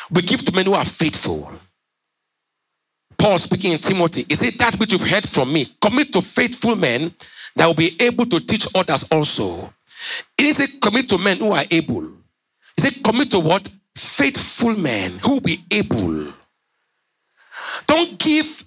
We 0.10 0.22
give 0.22 0.46
to 0.46 0.56
men 0.56 0.66
who 0.66 0.76
are 0.76 0.86
faithful. 0.86 1.52
Paul 3.18 3.38
speaking 3.38 3.74
in 3.74 3.80
Timothy, 3.80 4.24
he 4.30 4.36
said, 4.36 4.54
That 4.54 4.76
which 4.80 4.94
you've 4.94 5.02
heard 5.02 5.28
from 5.28 5.52
me, 5.52 5.76
commit 5.82 6.14
to 6.14 6.22
faithful 6.22 6.78
men 6.78 7.14
that 7.58 7.66
will 7.66 7.74
be 7.74 7.98
able 8.00 8.26
to 8.28 8.40
teach 8.40 8.66
others 8.74 9.06
also. 9.12 9.74
It 10.38 10.46
is 10.46 10.62
a 10.62 10.80
commit 10.80 11.10
to 11.10 11.18
men 11.18 11.40
who 11.40 11.52
are 11.52 11.66
able. 11.70 12.04
He 12.78 12.84
said, 12.84 13.04
Commit 13.04 13.32
to 13.32 13.40
what? 13.42 13.68
faithful 13.94 14.78
men 14.78 15.20
who 15.20 15.32
will 15.32 15.42
be 15.42 15.60
able. 15.70 16.32
Don't 17.88 18.18
give 18.18 18.64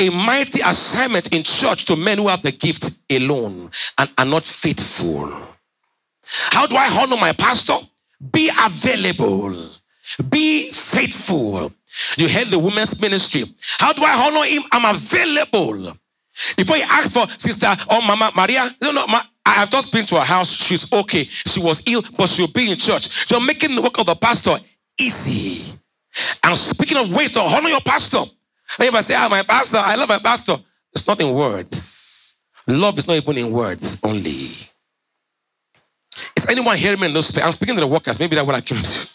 a 0.00 0.10
mighty 0.10 0.60
assignment 0.60 1.34
in 1.34 1.42
church 1.42 1.84
to 1.86 1.96
men 1.96 2.18
who 2.18 2.28
have 2.28 2.42
the 2.42 2.52
gift 2.52 2.98
alone 3.10 3.70
and 3.98 4.10
are 4.16 4.24
not 4.24 4.44
faithful. 4.44 5.30
How 6.24 6.66
do 6.66 6.76
I 6.76 6.88
honor 7.00 7.16
my 7.16 7.32
pastor? 7.32 7.74
Be 8.32 8.50
available. 8.64 9.70
Be 10.28 10.70
faithful. 10.70 11.72
You 12.16 12.28
heard 12.28 12.48
the 12.48 12.58
women's 12.58 13.00
ministry. 13.00 13.44
How 13.78 13.92
do 13.92 14.02
I 14.04 14.26
honor 14.26 14.46
him? 14.46 14.62
I'm 14.72 14.94
available. 14.94 15.96
Before 16.56 16.76
you 16.76 16.84
ask 16.88 17.12
for 17.12 17.26
sister 17.38 17.74
or 17.90 18.00
mama 18.02 18.30
Maria, 18.34 18.68
no, 18.80 18.92
no, 18.92 19.06
ma, 19.06 19.20
I 19.44 19.50
have 19.54 19.70
just 19.70 19.92
been 19.92 20.06
to 20.06 20.16
her 20.16 20.24
house. 20.24 20.50
She's 20.50 20.90
okay. 20.92 21.24
She 21.24 21.60
was 21.60 21.82
ill, 21.86 22.02
but 22.16 22.28
she'll 22.28 22.46
be 22.46 22.70
in 22.70 22.78
church. 22.78 23.30
You're 23.30 23.40
making 23.44 23.74
the 23.74 23.82
work 23.82 23.98
of 23.98 24.06
the 24.06 24.14
pastor 24.14 24.56
easy. 24.98 25.78
And 26.44 26.56
speaking 26.56 26.98
of 26.98 27.14
ways 27.14 27.32
to 27.32 27.40
honor 27.40 27.68
your 27.68 27.80
pastor, 27.80 28.24
if 28.78 28.94
I 28.94 29.00
say, 29.00 29.14
ah, 29.16 29.28
my 29.28 29.42
pastor, 29.42 29.78
I 29.80 29.96
love 29.96 30.08
my 30.08 30.18
pastor, 30.18 30.56
it's 30.92 31.06
not 31.06 31.20
in 31.20 31.34
words. 31.34 32.36
Love 32.66 32.98
is 32.98 33.08
not 33.08 33.16
even 33.16 33.38
in 33.38 33.50
words 33.50 34.00
only. 34.04 34.50
Is 36.36 36.48
anyone 36.48 36.76
hearing 36.76 37.00
me 37.00 37.06
in 37.06 37.14
this 37.14 37.30
place? 37.30 37.44
I'm 37.44 37.52
speaking 37.52 37.74
to 37.76 37.80
the 37.80 37.86
workers. 37.86 38.18
Maybe 38.20 38.36
that's 38.36 38.46
what 38.46 38.56
I 38.56 38.60
came 38.60 38.82
to. 38.82 39.08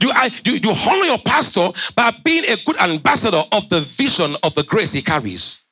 You, 0.00 0.10
I, 0.12 0.30
you, 0.44 0.52
you 0.52 0.70
honor 0.70 1.06
your 1.06 1.18
pastor 1.18 1.68
by 1.94 2.10
being 2.22 2.44
a 2.44 2.56
good 2.64 2.78
ambassador 2.80 3.42
of 3.52 3.68
the 3.68 3.80
vision 3.80 4.36
of 4.42 4.54
the 4.54 4.62
grace 4.62 4.92
he 4.92 5.02
carries. 5.02 5.62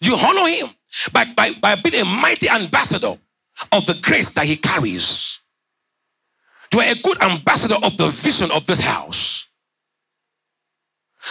You 0.00 0.16
honor 0.16 0.48
him 0.48 0.68
by, 1.12 1.24
by, 1.36 1.52
by 1.60 1.74
being 1.82 2.02
a 2.02 2.04
mighty 2.04 2.48
ambassador 2.48 3.18
of 3.72 3.86
the 3.86 3.98
grace 4.02 4.32
that 4.34 4.46
he 4.46 4.56
carries. 4.56 5.39
You 6.72 6.80
are 6.80 6.92
a 6.92 6.94
good 7.02 7.22
ambassador 7.22 7.76
of 7.82 7.96
the 7.96 8.06
vision 8.08 8.50
of 8.52 8.66
this 8.66 8.80
house. 8.80 9.46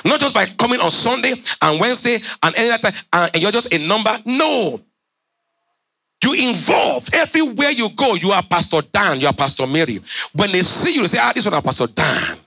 Not 0.06 0.20
just 0.20 0.34
by 0.34 0.46
coming 0.46 0.80
on 0.80 0.92
Sunday 0.92 1.34
and 1.62 1.80
Wednesday 1.80 2.20
and 2.44 2.56
any 2.56 2.70
other 2.70 2.92
time 2.92 3.30
and 3.34 3.42
you're 3.42 3.52
just 3.52 3.74
a 3.74 3.88
number. 3.88 4.12
No. 4.26 4.80
You 6.24 6.34
involve 6.34 7.08
everywhere 7.14 7.72
you 7.72 7.90
go. 7.96 8.16
You 8.16 8.32
are 8.32 8.44
Pastor 8.44 8.82
Dan, 8.82 9.20
you 9.22 9.28
are 9.28 9.34
Pastor 9.34 9.66
Mary. 9.66 10.02
When 10.34 10.52
they 10.52 10.62
see 10.62 10.96
you, 10.96 11.02
they 11.02 11.08
say, 11.08 11.20
Ah, 11.22 11.32
this 11.34 11.46
one 11.46 11.54
is 11.54 11.62
Pastor 11.62 11.88
Dan. 11.88 12.38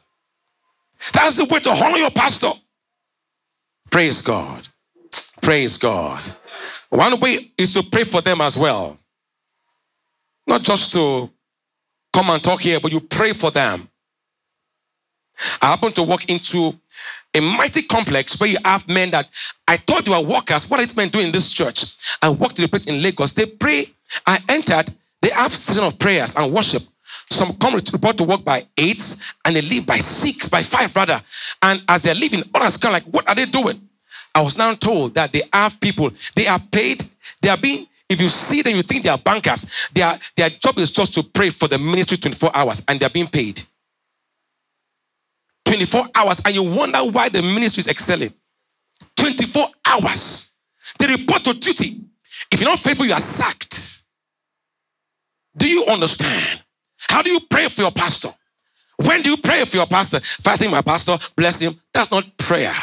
That's 1.13 1.37
the 1.37 1.47
way 1.47 1.59
to 1.61 1.71
honor 1.71 1.99
your 1.99 2.11
pastor. 2.11 2.51
Praise 3.91 4.23
God. 4.23 4.69
Praise 5.41 5.77
God. 5.77 6.23
One 6.91 7.19
way 7.21 7.51
is 7.59 7.75
to 7.75 7.83
pray 7.83 8.05
for 8.05 8.21
them 8.21 8.41
as 8.41 8.57
well. 8.57 8.99
Not 10.47 10.63
just 10.63 10.93
to 10.93 11.31
come 12.13 12.31
and 12.31 12.43
talk 12.43 12.61
here, 12.61 12.81
but 12.81 12.93
you 12.93 13.01
pray 13.01 13.33
for 13.33 13.51
them. 13.51 13.89
I 15.61 15.67
happened 15.67 15.95
to 15.97 16.03
walk 16.03 16.29
into 16.29 16.79
a 17.35 17.41
mighty 17.41 17.83
complex 17.83 18.39
where 18.39 18.51
you 18.51 18.59
have 18.65 18.87
men 18.89 19.11
that 19.11 19.29
I 19.67 19.79
thought 19.79 20.05
they 20.05 20.11
were 20.11 20.21
workers. 20.21 20.69
What 20.69 20.81
are 20.81 20.83
these 20.83 20.97
men 20.97 21.09
doing 21.09 21.27
in 21.27 21.33
this 21.33 21.53
church? 21.53 21.85
I 22.21 22.29
walked 22.29 22.57
to 22.57 22.63
the 22.63 22.69
place 22.69 22.87
in 22.87 23.03
Lagos. 23.03 23.33
They 23.33 23.47
pray. 23.47 23.87
I 24.27 24.39
entered. 24.49 24.93
They 25.23 25.31
have 25.31 25.53
season 25.53 25.85
of 25.85 25.99
prayers 25.99 26.37
and 26.37 26.53
worship. 26.53 26.83
Some 27.31 27.55
come 27.55 27.75
report 27.75 28.19
to 28.19 28.25
work 28.25 28.45
by 28.45 28.67
eight 28.77 29.17
and 29.45 29.57
they 29.57 29.63
leave 29.63 29.87
by 29.87 29.97
six, 29.99 30.49
by 30.49 30.63
five 30.63 30.95
rather. 30.95 31.23
And 31.63 31.83
as 31.89 32.03
they're 32.03 32.15
leaving, 32.15 32.43
others 32.55 32.77
come 32.77 32.93
like, 32.93 33.05
what 33.05 33.27
are 33.29 33.35
they 33.35 33.47
doing? 33.47 33.81
I 34.35 34.43
was 34.43 34.59
now 34.59 34.75
told 34.75 35.15
that 35.15 35.33
they 35.33 35.43
have 35.53 35.81
people, 35.81 36.11
they 36.35 36.47
are 36.47 36.59
paid, 36.59 37.05
they 37.41 37.49
are 37.49 37.57
being, 37.57 37.87
if 38.13 38.21
you 38.21 38.29
see 38.29 38.63
them, 38.63 38.77
you 38.77 38.83
think 38.83 39.05
they 39.05 39.09
are 39.09 39.19
bankers. 39.19 39.71
Their, 39.93 40.15
their 40.37 40.51
job 40.51 40.79
is 40.79 40.91
just 40.91 41.15
to 41.15 41.23
pray 41.23 41.51
for 41.51 41.69
the 41.69 41.79
ministry 41.79 42.17
24 42.17 42.51
hours 42.55 42.83
and 42.89 43.01
they're 43.01 43.11
being 43.11 43.27
paid. 43.27 43.63
24 45.65 46.05
hours, 46.15 46.43
and 46.45 46.55
you 46.55 46.65
wonder 46.65 46.99
why 46.99 47.29
the 47.29 47.41
ministry 47.41 47.81
is 47.81 47.89
excelling. 47.89 48.33
24 49.17 49.67
hours. 49.87 50.55
They 50.99 51.07
report 51.07 51.45
to 51.45 51.55
duty. 51.55 52.01
If 52.51 52.61
you're 52.61 52.69
not 52.69 52.79
faithful, 52.79 53.07
you 53.07 53.13
are 53.13 53.21
sacked. 53.21 54.03
Do 55.57 55.69
you 55.69 55.85
understand? 55.87 56.63
How 57.09 57.23
do 57.23 57.31
you 57.31 57.41
pray 57.49 57.69
for 57.69 57.83
your 57.83 57.91
pastor? 57.91 58.29
When 58.97 59.23
do 59.23 59.31
you 59.31 59.37
pray 59.37 59.65
for 59.65 59.77
your 59.79 59.87
pastor? 59.87 60.21
Think 60.21 60.73
my 60.73 60.83
pastor, 60.83 61.17
bless 61.37 61.61
him, 61.61 61.75
that's 61.93 62.11
not 62.11 62.27
prayer. 62.39 62.75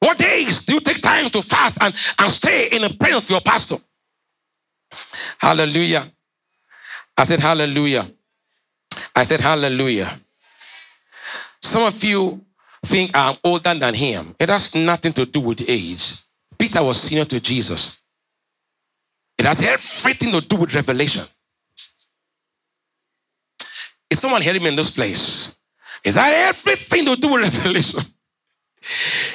What 0.00 0.18
days 0.18 0.64
do 0.64 0.74
you 0.74 0.80
take 0.80 1.00
time 1.00 1.30
to 1.30 1.42
fast 1.42 1.78
and, 1.82 1.94
and 2.18 2.30
stay 2.30 2.68
in 2.72 2.82
the 2.82 2.94
presence 2.98 3.24
of 3.24 3.30
your 3.30 3.40
pastor? 3.40 3.76
Hallelujah. 5.38 6.10
I 7.16 7.24
said, 7.24 7.40
Hallelujah. 7.40 8.10
I 9.14 9.22
said, 9.22 9.40
Hallelujah. 9.40 10.18
Some 11.60 11.84
of 11.86 12.02
you 12.02 12.44
think 12.84 13.10
I'm 13.14 13.36
older 13.44 13.74
than 13.74 13.94
him. 13.94 14.34
It 14.38 14.48
has 14.48 14.74
nothing 14.74 15.12
to 15.12 15.26
do 15.26 15.40
with 15.40 15.68
age. 15.68 16.16
Peter 16.58 16.82
was 16.82 17.00
senior 17.00 17.26
to 17.26 17.38
Jesus. 17.38 18.00
It 19.38 19.44
has 19.44 19.62
everything 19.62 20.32
to 20.32 20.40
do 20.40 20.56
with 20.56 20.74
revelation. 20.74 21.24
Is 24.10 24.20
someone 24.20 24.42
hearing 24.42 24.62
me 24.62 24.68
in 24.68 24.76
this 24.76 24.94
place? 24.94 25.54
Is 26.02 26.16
that 26.16 26.32
everything 26.48 27.04
to 27.04 27.16
do 27.16 27.32
with 27.32 27.42
revelation? 27.42 28.00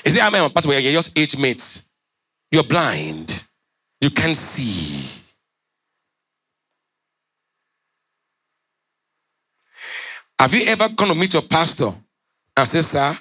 Is 0.05 0.15
it, 0.15 0.23
I 0.23 0.29
mean, 0.29 0.47
Pastor, 0.51 0.79
you're 0.79 0.93
just 0.93 1.17
age 1.17 1.35
mates. 1.37 1.87
You're 2.51 2.63
blind. 2.63 3.43
You 3.99 4.11
can't 4.11 4.37
see. 4.37 5.23
Have 10.39 10.53
you 10.53 10.63
ever 10.67 10.89
gone 10.89 11.07
to 11.07 11.15
meet 11.15 11.33
your 11.33 11.41
pastor 11.41 11.91
and 12.55 12.67
say, 12.67 12.81
Sir, 12.81 13.17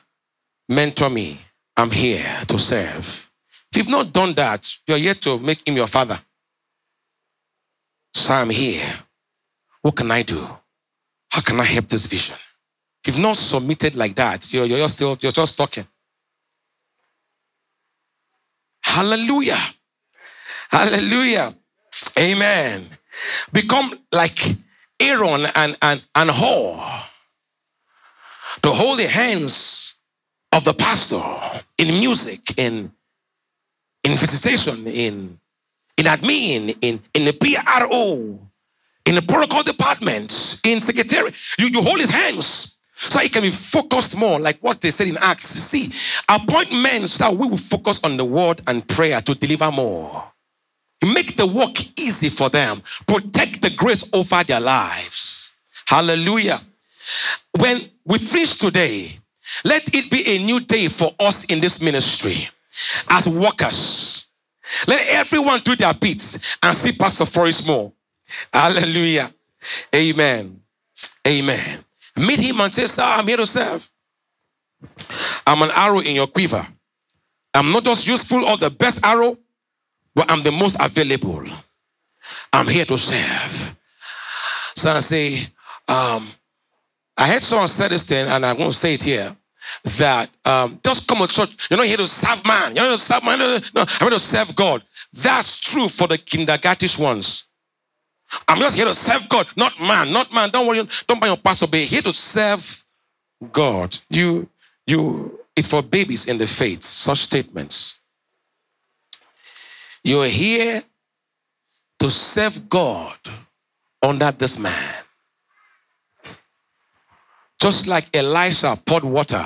mentor 0.69 1.09
me. 1.09 1.41
I'm 1.77 1.91
here 1.91 2.43
to 2.49 2.59
serve. 2.59 3.31
If 3.71 3.79
you've 3.79 3.89
not 3.89 4.13
done 4.13 4.35
that, 4.35 4.71
you're 4.87 4.99
yet 4.99 5.21
to 5.23 5.39
make 5.39 5.67
him 5.67 5.77
your 5.77 5.87
father. 5.87 6.21
So 8.13 8.35
I'm 8.35 8.51
here. 8.51 8.87
What 9.83 9.97
can 9.97 10.11
I 10.11 10.23
do? 10.23 10.47
How 11.31 11.41
can 11.41 11.59
I 11.59 11.65
help 11.65 11.89
this 11.89 12.07
vision? 12.07 12.37
If 13.05 13.17
you've 13.17 13.23
not 13.23 13.37
submitted 13.37 13.97
like 13.97 14.15
that, 14.15 14.53
you're, 14.53 14.67
you're 14.67 14.89
still 14.89 15.19
you're 15.21 15.33
just 15.33 15.59
talking. 15.59 15.87
Hallelujah. 18.95 19.59
Hallelujah. 20.71 21.53
Amen. 22.17 22.87
Become 23.53 23.93
like 24.13 24.39
Aaron 25.01 25.47
and, 25.53 25.77
and, 25.83 26.05
and 26.15 26.31
Hur 26.31 27.03
to 28.63 28.71
hold 28.71 29.01
the 29.01 29.09
hands 29.09 29.97
of 30.53 30.63
the 30.63 30.73
pastor 30.73 31.21
in 31.77 31.89
music, 31.89 32.57
in, 32.57 32.93
in 34.05 34.13
visitation, 34.13 34.87
in, 34.87 35.41
in 35.99 36.05
admin, 36.05 36.79
in, 36.81 37.01
in 37.15 37.25
the 37.25 37.33
PRO, 37.33 38.39
in 39.07 39.15
the 39.17 39.23
protocol 39.23 39.65
department, 39.65 40.61
in 40.65 40.81
secretary. 40.81 41.33
You, 41.59 41.67
you 41.67 41.83
hold 41.83 41.99
his 41.99 42.11
hands 42.11 42.79
so 42.95 43.21
it 43.21 43.33
can 43.33 43.43
be 43.43 43.51
focused 43.51 44.19
more, 44.19 44.39
like 44.39 44.59
what 44.61 44.81
they 44.81 44.91
said 44.91 45.09
in 45.09 45.17
Acts. 45.19 45.47
See, 45.49 45.93
appoint 46.29 46.73
men 46.73 47.09
so 47.09 47.25
that 47.25 47.37
we 47.37 47.49
will 47.49 47.57
focus 47.57 48.03
on 48.05 48.17
the 48.17 48.25
word 48.25 48.61
and 48.67 48.87
prayer 48.87 49.21
to 49.21 49.35
deliver 49.35 49.71
more. 49.71 50.25
Make 51.03 51.37
the 51.37 51.47
work 51.47 51.77
easy 51.99 52.29
for 52.29 52.49
them. 52.49 52.83
Protect 53.07 53.61
the 53.61 53.71
grace 53.71 54.09
over 54.15 54.43
their 54.45 54.61
lives. 54.61 55.53
Hallelujah. 55.87 56.61
When 57.59 57.81
we 58.05 58.19
finish 58.19 58.55
today, 58.57 59.19
let 59.65 59.95
it 59.95 60.11
be 60.11 60.23
a 60.27 60.45
new 60.45 60.61
day 60.61 60.89
for 60.89 61.15
us 61.21 61.45
in 61.47 61.61
this 61.61 61.83
ministry 61.83 62.49
as 63.11 63.29
workers. 63.29 64.27
Let 64.87 65.07
everyone 65.11 65.61
do 65.61 65.77
their 65.77 65.93
bits 65.93 66.57
and 66.63 66.75
see 66.75 66.93
Pastor 66.93 67.27
Forrest 67.27 67.67
more. 67.67 67.93
Hallelujah. 68.53 69.31
Amen. 69.95 70.61
Amen. 71.27 71.84
Meet 72.17 72.41
him 72.41 72.61
and 72.61 72.73
say, 72.73 72.87
Sir, 72.87 73.03
I'm 73.05 73.27
here 73.27 73.37
to 73.39 73.47
serve. 73.47 73.91
I'm 75.47 75.63
an 75.63 75.71
arrow 75.75 76.01
in 76.01 76.15
your 76.15 76.27
quiver. 76.27 76.67
I'm 77.55 77.73
not 77.73 77.85
just 77.85 78.07
useful 78.07 78.45
or 78.45 78.57
the 78.57 78.71
best 78.71 79.05
arrow, 79.05 79.37
but 80.15 80.31
I'm 80.31 80.43
the 80.43 80.53
most 80.53 80.77
available. 80.81 81.45
I'm 82.53 82.69
here 82.69 82.85
to 82.85 82.99
serve. 82.99 83.77
So 84.77 84.91
I 84.91 84.99
say, 85.01 85.39
um, 85.89 86.29
I 87.17 87.29
heard 87.29 87.43
someone 87.43 87.69
say 87.69 87.89
this 87.89 88.05
thing, 88.05 88.27
and 88.27 88.43
going 88.43 88.71
to 88.71 88.77
say 88.77 88.95
it 88.95 89.03
here. 89.03 89.37
That 89.99 90.31
um, 90.45 90.79
just 90.85 91.09
come 91.09 91.19
to 91.19 91.27
church. 91.27 91.57
You're 91.71 91.79
not 91.79 91.87
here 91.87 91.97
to 91.97 92.07
serve 92.07 92.45
man. 92.47 92.77
You're 92.77 92.85
not 92.85 92.89
here 92.89 92.97
to 92.97 92.99
serve 92.99 93.25
man. 93.25 93.39
No, 93.39 93.59
no, 93.75 93.81
I'm 93.81 93.87
here 94.01 94.11
to 94.11 94.19
serve 94.19 94.55
God. 94.55 94.83
That's 95.13 95.59
true 95.59 95.89
for 95.89 96.07
the 96.07 96.19
kindergartish 96.19 96.99
ones. 96.99 97.44
I'm 98.49 98.59
just 98.59 98.77
here 98.77 98.87
to 98.87 98.95
serve 98.95 99.29
God, 99.29 99.47
not 99.57 99.79
man, 99.81 100.13
not 100.13 100.33
man. 100.33 100.51
Don't 100.51 100.67
worry, 100.67 100.87
don't 101.07 101.21
buy 101.21 101.27
your 101.27 101.37
pastor. 101.37 101.67
Be 101.67 101.85
here 101.85 102.03
to 102.03 102.13
serve 102.13 102.85
God. 103.53 103.97
You, 104.09 104.49
you. 104.87 105.41
It's 105.57 105.69
for 105.69 105.83
babies 105.83 106.29
in 106.29 106.39
the 106.39 106.47
faith. 106.47 106.83
Such 106.83 107.19
statements. 107.19 107.99
You're 110.03 110.27
here 110.27 110.83
to 112.01 112.11
serve 112.11 112.69
God 112.69 113.17
under 114.03 114.31
this 114.33 114.59
man. 114.59 114.95
Just 117.59 117.87
like 117.87 118.15
Elisha 118.15 118.77
poured 118.85 119.05
water 119.05 119.45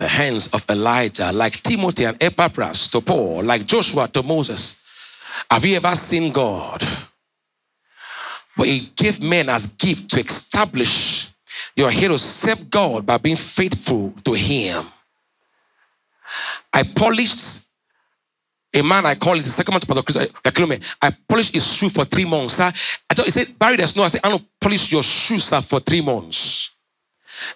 the 0.00 0.08
hands 0.08 0.48
of 0.54 0.64
Elijah, 0.70 1.30
like 1.30 1.62
Timothy 1.62 2.04
and 2.04 2.16
Epaphras 2.22 2.88
to 2.88 3.02
Paul, 3.02 3.42
like 3.44 3.66
Joshua 3.66 4.08
to 4.08 4.22
Moses. 4.22 4.80
Have 5.50 5.64
you 5.66 5.76
ever 5.76 5.94
seen 5.94 6.32
God? 6.32 6.82
But 8.60 8.68
he 8.68 8.92
gave 8.94 9.22
men 9.22 9.48
as 9.48 9.68
gift 9.68 10.10
to 10.10 10.20
establish 10.20 11.28
your 11.74 11.90
hero 11.90 12.18
serve 12.18 12.68
God 12.68 13.06
by 13.06 13.16
being 13.16 13.34
faithful 13.34 14.12
to 14.22 14.34
him. 14.34 14.84
I 16.70 16.82
polished 16.82 17.68
a 18.74 18.82
man 18.82 19.06
I 19.06 19.14
call 19.14 19.36
it 19.36 19.44
the 19.44 19.48
second 19.48 19.72
month 19.72 19.88
of 19.88 20.04
Pastor 20.04 20.28
uh, 20.44 20.76
I 21.00 21.10
polished 21.26 21.54
his 21.54 21.72
shoe 21.72 21.88
for 21.88 22.04
three 22.04 22.26
months. 22.26 22.56
Sir. 22.56 22.70
I 23.08 23.14
thought 23.14 23.24
he 23.24 23.30
said, 23.30 23.58
Barry, 23.58 23.76
there's 23.76 23.96
no. 23.96 24.02
I 24.02 24.08
said, 24.08 24.20
I 24.22 24.28
don't 24.28 24.46
polish 24.60 24.92
your 24.92 25.02
shoes 25.02 25.44
sir, 25.44 25.62
for 25.62 25.80
three 25.80 26.02
months. 26.02 26.68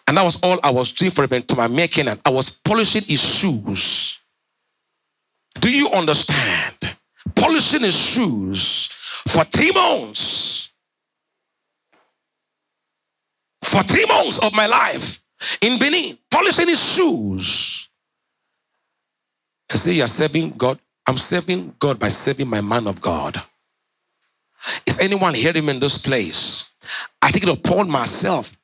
And 0.09 0.17
that 0.17 0.25
was 0.25 0.41
all 0.43 0.59
I 0.63 0.71
was 0.71 0.91
doing 0.91 1.11
for 1.11 1.23
event 1.23 1.49
to 1.49 1.55
my 1.55 1.67
making. 1.67 2.09
And 2.09 2.19
I 2.25 2.31
was 2.31 2.49
polishing 2.49 3.03
his 3.03 3.21
shoes. 3.21 4.21
Do 5.61 5.71
you 5.71 5.91
understand? 5.91 6.97
Polishing 7.37 7.83
his 7.83 7.95
shoes 7.95 8.89
for 9.29 9.45
three 9.45 9.71
months. 9.71 10.71
For 13.75 13.83
three 13.83 14.07
months 14.07 14.39
of 14.39 14.53
my 14.53 14.67
life 14.67 15.21
in 15.61 15.79
Benin, 15.81 16.17
polishing 16.31 16.69
his 16.69 16.95
shoes. 16.95 17.89
I 19.69 19.75
say, 19.75 19.95
You're 19.95 20.07
serving 20.07 20.51
God. 20.51 20.79
I'm 21.07 21.19
serving 21.19 21.75
God 21.79 21.99
by 21.99 22.09
serving 22.09 22.49
my 22.49 22.61
man 22.61 22.87
of 22.87 23.01
God. 23.01 23.43
Is 24.87 25.01
anyone 25.01 25.35
hearing 25.35 25.67
me 25.67 25.75
in 25.75 25.81
this 25.81 25.99
place? 25.99 26.71
I 27.21 27.33
take 27.33 27.43
it 27.43 27.49
upon 27.49 27.91
myself 27.91 28.57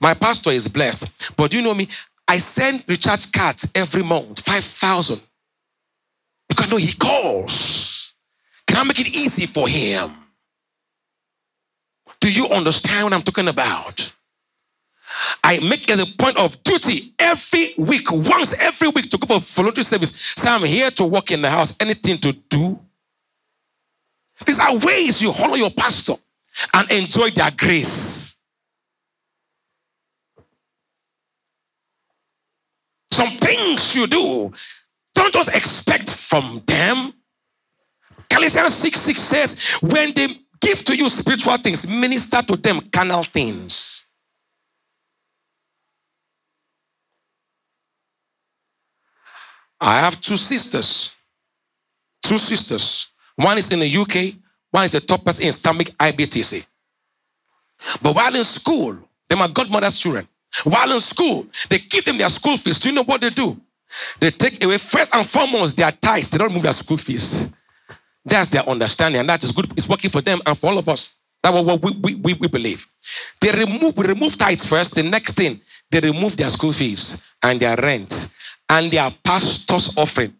my 0.00 0.14
pastor 0.14 0.50
is 0.50 0.68
blessed. 0.68 1.36
But 1.36 1.50
do 1.50 1.56
you 1.56 1.62
know 1.62 1.74
me? 1.74 1.88
I 2.26 2.38
send 2.38 2.84
recharge 2.88 3.30
cards 3.32 3.70
every 3.74 4.02
month, 4.02 4.40
5,000. 4.40 5.20
Because 6.48 6.70
no, 6.70 6.76
he 6.76 6.92
calls. 6.94 8.14
Can 8.66 8.78
I 8.78 8.84
make 8.84 9.00
it 9.00 9.08
easy 9.08 9.46
for 9.46 9.68
him? 9.68 10.10
Do 12.20 12.32
you 12.32 12.48
understand 12.48 13.04
what 13.04 13.12
I'm 13.12 13.22
talking 13.22 13.48
about? 13.48 14.13
I 15.42 15.60
make 15.60 15.88
it 15.88 16.00
a 16.00 16.06
point 16.16 16.36
of 16.38 16.62
duty 16.62 17.14
every 17.18 17.74
week, 17.78 18.10
once 18.10 18.60
every 18.62 18.88
week, 18.88 19.10
to 19.10 19.18
go 19.18 19.38
for 19.38 19.40
voluntary 19.40 19.84
service. 19.84 20.34
Say, 20.36 20.48
I'm 20.50 20.64
here 20.64 20.90
to 20.92 21.04
work 21.04 21.30
in 21.30 21.42
the 21.42 21.50
house, 21.50 21.76
anything 21.80 22.18
to 22.18 22.32
do. 22.32 22.78
These 24.46 24.60
are 24.60 24.76
ways 24.76 25.22
you 25.22 25.32
honor 25.42 25.56
your 25.56 25.70
pastor 25.70 26.14
and 26.74 26.90
enjoy 26.90 27.30
their 27.30 27.50
grace. 27.50 28.38
Some 33.10 33.28
things 33.28 33.94
you 33.94 34.08
do, 34.08 34.52
don't 35.14 35.32
just 35.32 35.54
expect 35.54 36.10
from 36.10 36.62
them. 36.66 37.12
Galatians 38.28 38.74
6 38.74 39.00
6 39.00 39.20
says, 39.20 39.60
when 39.80 40.12
they 40.12 40.28
give 40.60 40.82
to 40.84 40.96
you 40.96 41.08
spiritual 41.08 41.56
things, 41.58 41.88
minister 41.88 42.42
to 42.42 42.56
them 42.56 42.80
carnal 42.90 43.22
things. 43.22 44.06
I 49.80 50.00
have 50.00 50.20
two 50.20 50.36
sisters. 50.36 51.14
Two 52.22 52.38
sisters. 52.38 53.08
One 53.36 53.58
is 53.58 53.70
in 53.72 53.80
the 53.80 53.96
UK, 53.96 54.34
one 54.70 54.84
is 54.84 54.94
a 54.94 55.00
top 55.00 55.24
person 55.24 55.44
in 55.44 55.50
Stanbic 55.50 55.94
IBTC. 55.96 56.64
But 58.00 58.14
while 58.14 58.34
in 58.34 58.44
school, 58.44 58.96
they 59.28 59.34
are 59.34 59.38
my 59.38 59.48
godmother's 59.48 59.98
children. 59.98 60.26
While 60.62 60.92
in 60.92 61.00
school, 61.00 61.46
they 61.68 61.78
give 61.78 62.04
them 62.04 62.16
their 62.16 62.28
school 62.28 62.56
fees. 62.56 62.78
Do 62.78 62.88
you 62.88 62.94
know 62.94 63.02
what 63.02 63.20
they 63.20 63.30
do? 63.30 63.60
They 64.20 64.30
take 64.30 64.62
away 64.64 64.78
first 64.78 65.14
and 65.14 65.26
foremost 65.26 65.76
their 65.76 65.90
tithes. 65.90 66.30
They 66.30 66.38
don't 66.38 66.52
move 66.52 66.62
their 66.62 66.72
school 66.72 66.96
fees. 66.96 67.48
That's 68.24 68.50
their 68.50 68.66
understanding, 68.68 69.20
and 69.20 69.28
that 69.28 69.44
is 69.44 69.52
good. 69.52 69.70
It's 69.76 69.88
working 69.88 70.10
for 70.10 70.22
them 70.22 70.40
and 70.46 70.56
for 70.56 70.70
all 70.70 70.78
of 70.78 70.88
us. 70.88 71.16
That's 71.42 71.54
what 71.54 71.82
we, 71.82 72.14
we, 72.14 72.32
we 72.32 72.48
believe. 72.48 72.88
They 73.40 73.50
remove, 73.52 73.96
we 73.98 74.06
remove 74.06 74.38
tithes 74.38 74.64
first. 74.64 74.94
The 74.94 75.02
next 75.02 75.34
thing, 75.34 75.60
they 75.90 76.00
remove 76.00 76.36
their 76.36 76.48
school 76.48 76.72
fees 76.72 77.22
and 77.42 77.60
their 77.60 77.76
rent 77.76 78.30
and 78.68 78.90
their 78.90 79.10
pastor's 79.22 79.96
offering. 79.96 80.34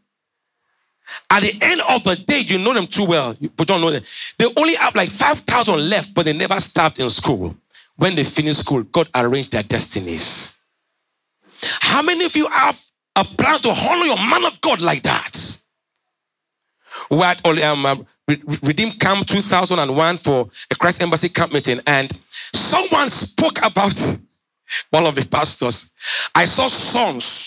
At 1.30 1.42
the 1.42 1.58
end 1.62 1.80
of 1.88 2.02
the 2.04 2.16
day, 2.16 2.40
you 2.40 2.58
know 2.58 2.72
them 2.72 2.86
too 2.86 3.04
well, 3.04 3.34
but 3.56 3.68
don't 3.68 3.80
know 3.80 3.90
them. 3.90 4.02
They 4.38 4.46
only 4.56 4.74
have 4.74 4.94
like 4.94 5.10
5,000 5.10 5.88
left, 5.88 6.14
but 6.14 6.24
they 6.24 6.32
never 6.32 6.58
starved 6.60 6.98
in 6.98 7.10
school 7.10 7.54
when 7.96 8.14
they 8.14 8.24
finish 8.24 8.58
school, 8.58 8.82
God 8.82 9.08
arranged 9.14 9.52
their 9.52 9.62
destinies. 9.62 10.54
How 11.62 12.02
many 12.02 12.24
of 12.24 12.34
you 12.36 12.48
have 12.48 12.80
a 13.16 13.24
plan 13.24 13.58
to 13.60 13.68
honor 13.70 14.06
your 14.06 14.16
man 14.16 14.44
of 14.44 14.60
God 14.60 14.80
like 14.80 15.02
that? 15.02 15.60
we 17.10 17.22
at 17.22 17.46
um, 17.46 17.86
uh, 17.86 17.96
Redeem 18.62 18.92
Camp 18.92 19.26
2001 19.26 20.16
for 20.16 20.48
a 20.70 20.74
Christ 20.74 21.02
Embassy 21.02 21.28
camp 21.28 21.52
meeting, 21.52 21.80
and 21.86 22.10
someone 22.52 23.10
spoke 23.10 23.58
about 23.64 23.94
one 24.90 25.06
of 25.06 25.14
the 25.14 25.26
pastors. 25.30 25.92
I 26.34 26.46
saw 26.46 26.66
sons 26.66 27.43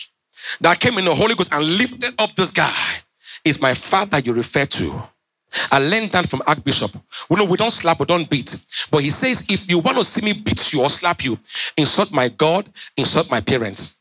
that 0.62 0.80
came 0.80 0.98
in 0.98 1.06
the 1.06 1.16
Holy 1.16 1.36
Ghost 1.36 1.54
and 1.54 1.64
lifted 1.78 2.14
up 2.20 2.34
this 2.36 2.52
guy. 2.52 2.74
Is 3.44 3.62
my 3.62 3.74
father 3.74 4.20
you 4.20 4.34
refer 4.34 4.66
to? 4.66 5.04
I 5.72 5.80
learned 5.80 6.12
that 6.12 6.28
from 6.28 6.42
Archbishop. 6.46 6.92
We 7.30 7.38
know 7.38 7.46
we 7.46 7.58
don't 7.58 7.72
slap, 7.72 8.00
we 8.00 8.06
don't 8.06 8.30
beat. 8.30 8.66
But 8.92 9.02
he 9.02 9.10
says, 9.10 9.48
if 9.50 9.70
you 9.70 9.80
want 9.80 9.98
to 9.98 10.04
see 10.04 10.26
me 10.26 10.34
beat 10.34 10.74
you 10.74 10.82
or 10.82 10.90
slap 10.90 11.24
you, 11.24 11.40
insult 11.78 12.12
my 12.12 12.28
God, 12.28 12.68
insult 12.98 13.32
my 13.32 13.40
parents, 13.40 13.98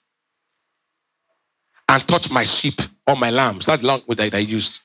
and 1.89 2.07
touch 2.07 2.31
my 2.31 2.43
sheep 2.43 2.81
or 3.07 3.17
my 3.17 3.31
lambs. 3.31 3.67
That's 3.67 3.83
the 3.83 3.89
language 3.89 4.19
that 4.19 4.35
I 4.35 4.39
used. 4.39 4.83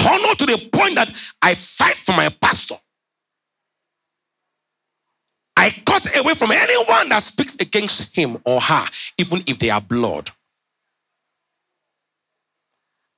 Honor 0.00 0.34
to 0.34 0.46
the 0.46 0.68
point 0.72 0.96
that 0.96 1.08
I 1.42 1.54
fight 1.54 1.96
for 1.96 2.12
my 2.12 2.28
pastor. 2.40 2.76
Cut 5.84 6.06
away 6.16 6.34
from 6.34 6.52
anyone 6.52 7.08
that 7.08 7.22
speaks 7.22 7.56
against 7.60 8.14
him 8.14 8.38
or 8.44 8.60
her, 8.60 8.86
even 9.18 9.42
if 9.46 9.58
they 9.58 9.70
are 9.70 9.80
blood. 9.80 10.30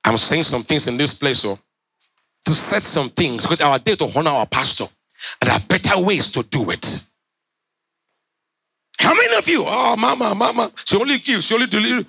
I'm 0.03 0.17
saying 0.17 0.43
some 0.43 0.63
things 0.63 0.87
in 0.87 0.97
this 0.97 1.13
place, 1.13 1.39
so 1.39 1.51
oh, 1.51 1.59
to 2.45 2.53
set 2.53 2.83
some 2.83 3.09
things 3.09 3.43
because 3.43 3.59
our 3.59 3.77
day 3.77 3.95
to 3.95 4.09
honor 4.15 4.31
our 4.31 4.45
pastor, 4.45 4.85
and 5.41 5.49
there 5.49 5.55
are 5.55 5.59
better 5.59 5.99
ways 5.99 6.31
to 6.31 6.43
do 6.43 6.71
it. 6.71 7.03
How 8.99 9.13
many 9.13 9.35
of 9.35 9.47
you? 9.47 9.63
Oh, 9.67 9.95
mama, 9.97 10.33
mama, 10.33 10.71
she 10.85 10.97
only 10.97 11.19
gives, 11.19 11.45
she 11.45 11.55
only 11.55 11.67
delivers. 11.67 12.05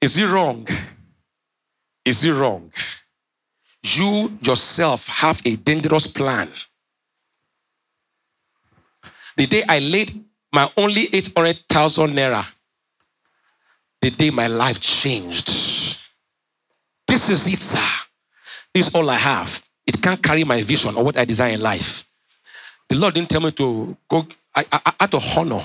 Is 0.00 0.16
it 0.16 0.26
wrong? 0.26 0.66
Is 2.04 2.24
it 2.24 2.32
wrong? 2.32 2.72
You 3.82 4.38
yourself 4.42 5.06
have 5.08 5.40
a 5.44 5.56
dangerous 5.56 6.06
plan. 6.06 6.48
The 9.38 9.46
day 9.46 9.62
I 9.68 9.78
laid 9.78 10.20
my 10.52 10.68
only 10.76 11.06
800,000 11.12 12.10
naira, 12.10 12.44
the 14.00 14.10
day 14.10 14.30
my 14.30 14.48
life 14.48 14.80
changed. 14.80 15.46
This 17.06 17.28
is 17.28 17.46
it, 17.46 17.60
sir. 17.60 17.78
This 18.74 18.88
is 18.88 18.94
all 18.96 19.08
I 19.08 19.14
have. 19.14 19.62
It 19.86 20.02
can't 20.02 20.20
carry 20.20 20.42
my 20.42 20.60
vision 20.62 20.96
or 20.96 21.04
what 21.04 21.16
I 21.16 21.24
desire 21.24 21.52
in 21.52 21.60
life. 21.60 22.04
The 22.88 22.96
Lord 22.96 23.14
didn't 23.14 23.30
tell 23.30 23.40
me 23.40 23.52
to 23.52 23.96
go, 24.08 24.26
I, 24.56 24.64
I, 24.72 24.80
I 24.86 24.92
had 25.00 25.10
to 25.12 25.20
honor. 25.36 25.62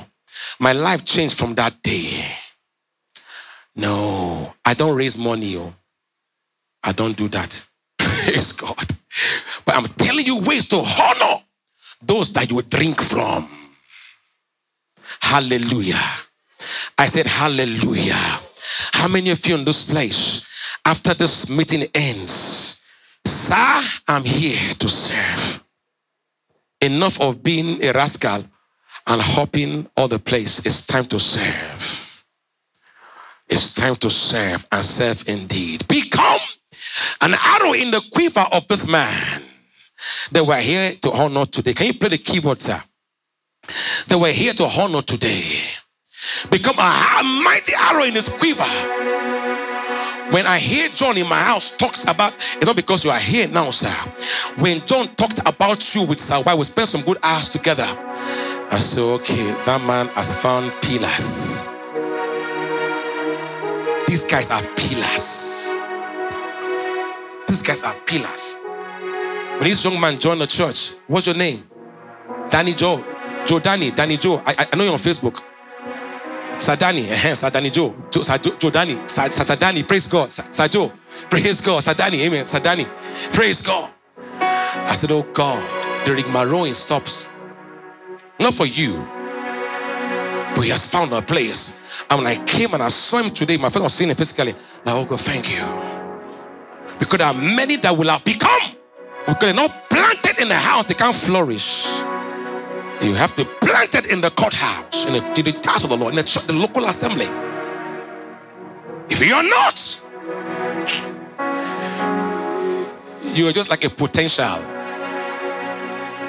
My 0.60 0.74
life 0.74 1.04
changed 1.04 1.36
from 1.36 1.56
that 1.56 1.82
day. 1.82 2.28
No, 3.76 4.54
I 4.64 4.76
don't 4.76 4.96
raise 4.96 5.18
money. 5.18 5.58
Oh. 5.58 5.74
I 6.84 6.92
don't 6.92 7.18
do 7.18 7.28
that. 7.30 7.66
Praise 7.98 8.52
God. 8.52 8.86
But 9.66 9.76
I'm 9.76 9.86
telling 9.86 10.28
you 10.28 10.42
ways 10.42 10.68
to 10.68 10.78
honor 10.78 11.42
those 12.04 12.32
that 12.34 12.52
you 12.52 12.62
drink 12.62 13.02
from. 13.02 13.63
Hallelujah. 15.24 16.04
I 16.98 17.08
said, 17.08 17.28
Hallelujah. 17.28 18.40
How 18.94 19.08
many 19.08 19.30
of 19.32 19.46
you 19.46 19.56
in 19.56 19.66
this 19.66 19.86
place 19.86 20.46
after 20.86 21.14
this 21.14 21.50
meeting 21.50 21.88
ends, 21.94 22.82
Sir, 23.26 23.82
I'm 24.08 24.26
here 24.26 24.74
to 24.80 24.88
serve. 24.88 25.64
Enough 26.82 27.22
of 27.22 27.42
being 27.42 27.82
a 27.84 27.94
rascal 27.94 28.44
and 29.08 29.22
hopping 29.22 29.88
all 29.96 30.08
the 30.08 30.20
place. 30.20 30.66
It's 30.66 30.86
time 30.86 31.06
to 31.06 31.20
serve. 31.20 32.26
It's 33.48 33.74
time 33.74 33.96
to 33.98 34.10
serve 34.10 34.66
and 34.72 34.86
serve 34.86 35.28
indeed. 35.28 35.88
Become 35.88 36.40
an 37.22 37.34
arrow 37.34 37.74
in 37.74 37.92
the 37.92 38.02
quiver 38.12 38.46
of 38.52 38.68
this 38.68 38.90
man 38.90 39.44
that 40.32 40.46
we're 40.46 40.62
here 40.62 40.94
to 41.02 41.12
honor 41.12 41.46
today. 41.46 41.74
Can 41.74 41.88
you 41.88 41.94
play 41.94 42.10
the 42.10 42.18
keyboard, 42.18 42.60
sir? 42.60 42.82
That 44.08 44.18
we're 44.18 44.34
here 44.34 44.54
to 44.54 44.66
honor 44.66 45.02
today. 45.02 45.62
Become 46.50 46.76
a 46.78 47.22
mighty 47.44 47.74
arrow 47.78 48.04
in 48.04 48.16
his 48.16 48.30
quiver 48.30 48.64
When 50.32 50.48
I 50.48 50.58
hear 50.58 50.88
John 50.90 51.18
in 51.18 51.28
my 51.28 51.40
house 51.40 51.76
talks 51.76 52.06
about, 52.06 52.34
it's 52.56 52.66
not 52.66 52.76
because 52.76 53.04
you 53.04 53.12
are 53.12 53.20
here 53.20 53.48
now, 53.48 53.72
sir. 53.72 53.94
When 54.58 54.86
John 54.86 55.14
talked 55.16 55.40
about 55.46 55.94
you 55.96 56.06
with 56.06 56.20
Sir 56.20 56.42
Why, 56.42 56.56
we 56.56 56.64
spent 56.64 56.88
some 56.88 57.02
good 57.02 57.18
hours 57.22 57.50
together. 57.50 57.86
I 58.72 58.80
said, 58.80 59.02
okay, 59.02 59.52
that 59.66 59.82
man 59.86 60.08
has 60.10 60.34
found 60.42 60.72
pillars. 60.82 61.64
These 64.08 64.26
guys 64.26 64.50
are 64.50 64.62
pillars. 64.76 65.70
These 67.48 67.62
guys 67.62 67.84
are 67.84 67.94
pillars. 68.06 68.56
When 69.60 69.70
this 69.70 69.84
young 69.86 70.00
man 70.00 70.20
joined 70.20 70.42
the 70.42 70.48
church, 70.48 70.94
what's 71.08 71.28
your 71.28 71.36
name? 71.36 71.64
Danny 72.50 72.74
Joe. 72.74 73.04
Joe 73.46 73.60
Danny. 73.60 73.92
Danny 73.92 74.18
Joe. 74.18 74.42
I, 74.46 74.68
I 74.72 74.76
know 74.76 74.84
you're 74.84 74.94
on 74.94 75.00
Facebook. 75.00 75.42
Sadani, 76.58 77.10
eh, 77.10 77.34
Sadani 77.34 77.72
Joe, 77.72 77.94
Joe, 78.10 78.22
Joe 78.58 78.70
Danny, 78.70 78.96
Sadani, 79.08 79.86
praise 79.86 80.08
God, 80.08 80.30
Sajo, 80.30 80.94
praise 81.30 81.60
God, 81.62 81.82
Sadani, 81.82 82.20
amen, 82.22 82.46
Sadani, 82.46 82.88
praise 83.34 83.62
God. 83.62 83.92
I 84.40 84.94
said, 84.94 85.12
Oh 85.12 85.24
God, 85.34 85.62
the 86.06 86.14
rigmarole 86.14 86.74
stops. 86.74 87.30
Not 88.40 88.54
for 88.54 88.66
you, 88.66 89.06
but 90.56 90.62
he 90.62 90.70
has 90.70 90.90
found 90.90 91.12
a 91.12 91.22
place. 91.22 91.80
And 92.10 92.24
when 92.24 92.28
I 92.28 92.44
came 92.46 92.74
and 92.74 92.84
I 92.84 92.90
saw 92.90 93.20
him 93.20 93.32
today, 93.32 93.58
my 93.58 93.70
friend 93.70 93.84
was 93.84 93.94
seeing 93.94 94.10
him 94.10 94.16
physically. 94.16 94.56
Now, 94.86 94.98
oh 95.00 95.06
God, 95.06 95.20
thank 95.20 95.52
you. 95.52 95.64
Because 97.00 97.20
there 97.20 97.28
are 97.28 97.34
many 97.34 97.78
that 97.78 97.98
will 97.98 98.10
have 98.10 98.24
become, 98.24 98.72
because 99.26 99.40
they're 99.42 99.54
not 99.54 99.90
planted 99.90 100.42
in 100.42 100.48
the 100.48 100.56
house, 100.56 100.86
they 100.86 100.94
can't 100.94 101.16
flourish. 101.16 102.03
You 103.04 103.16
have 103.16 103.36
to 103.36 103.44
be 103.44 103.52
planted 103.60 104.06
in 104.06 104.22
the 104.22 104.30
courthouse, 104.30 105.06
in 105.08 105.14
the, 105.14 105.20
in 105.38 105.44
the 105.44 105.62
house 105.70 105.84
of 105.84 105.90
the 105.90 105.98
Lord, 105.98 106.14
in 106.14 106.16
the, 106.16 106.44
the 106.48 106.54
local 106.54 106.86
assembly. 106.86 107.28
If 109.10 109.20
you 109.20 109.36
are 109.36 109.44
not, 109.44 110.02
you 113.36 113.46
are 113.46 113.52
just 113.52 113.70
like 113.70 113.84
a 113.84 113.90
potential. 113.90 114.58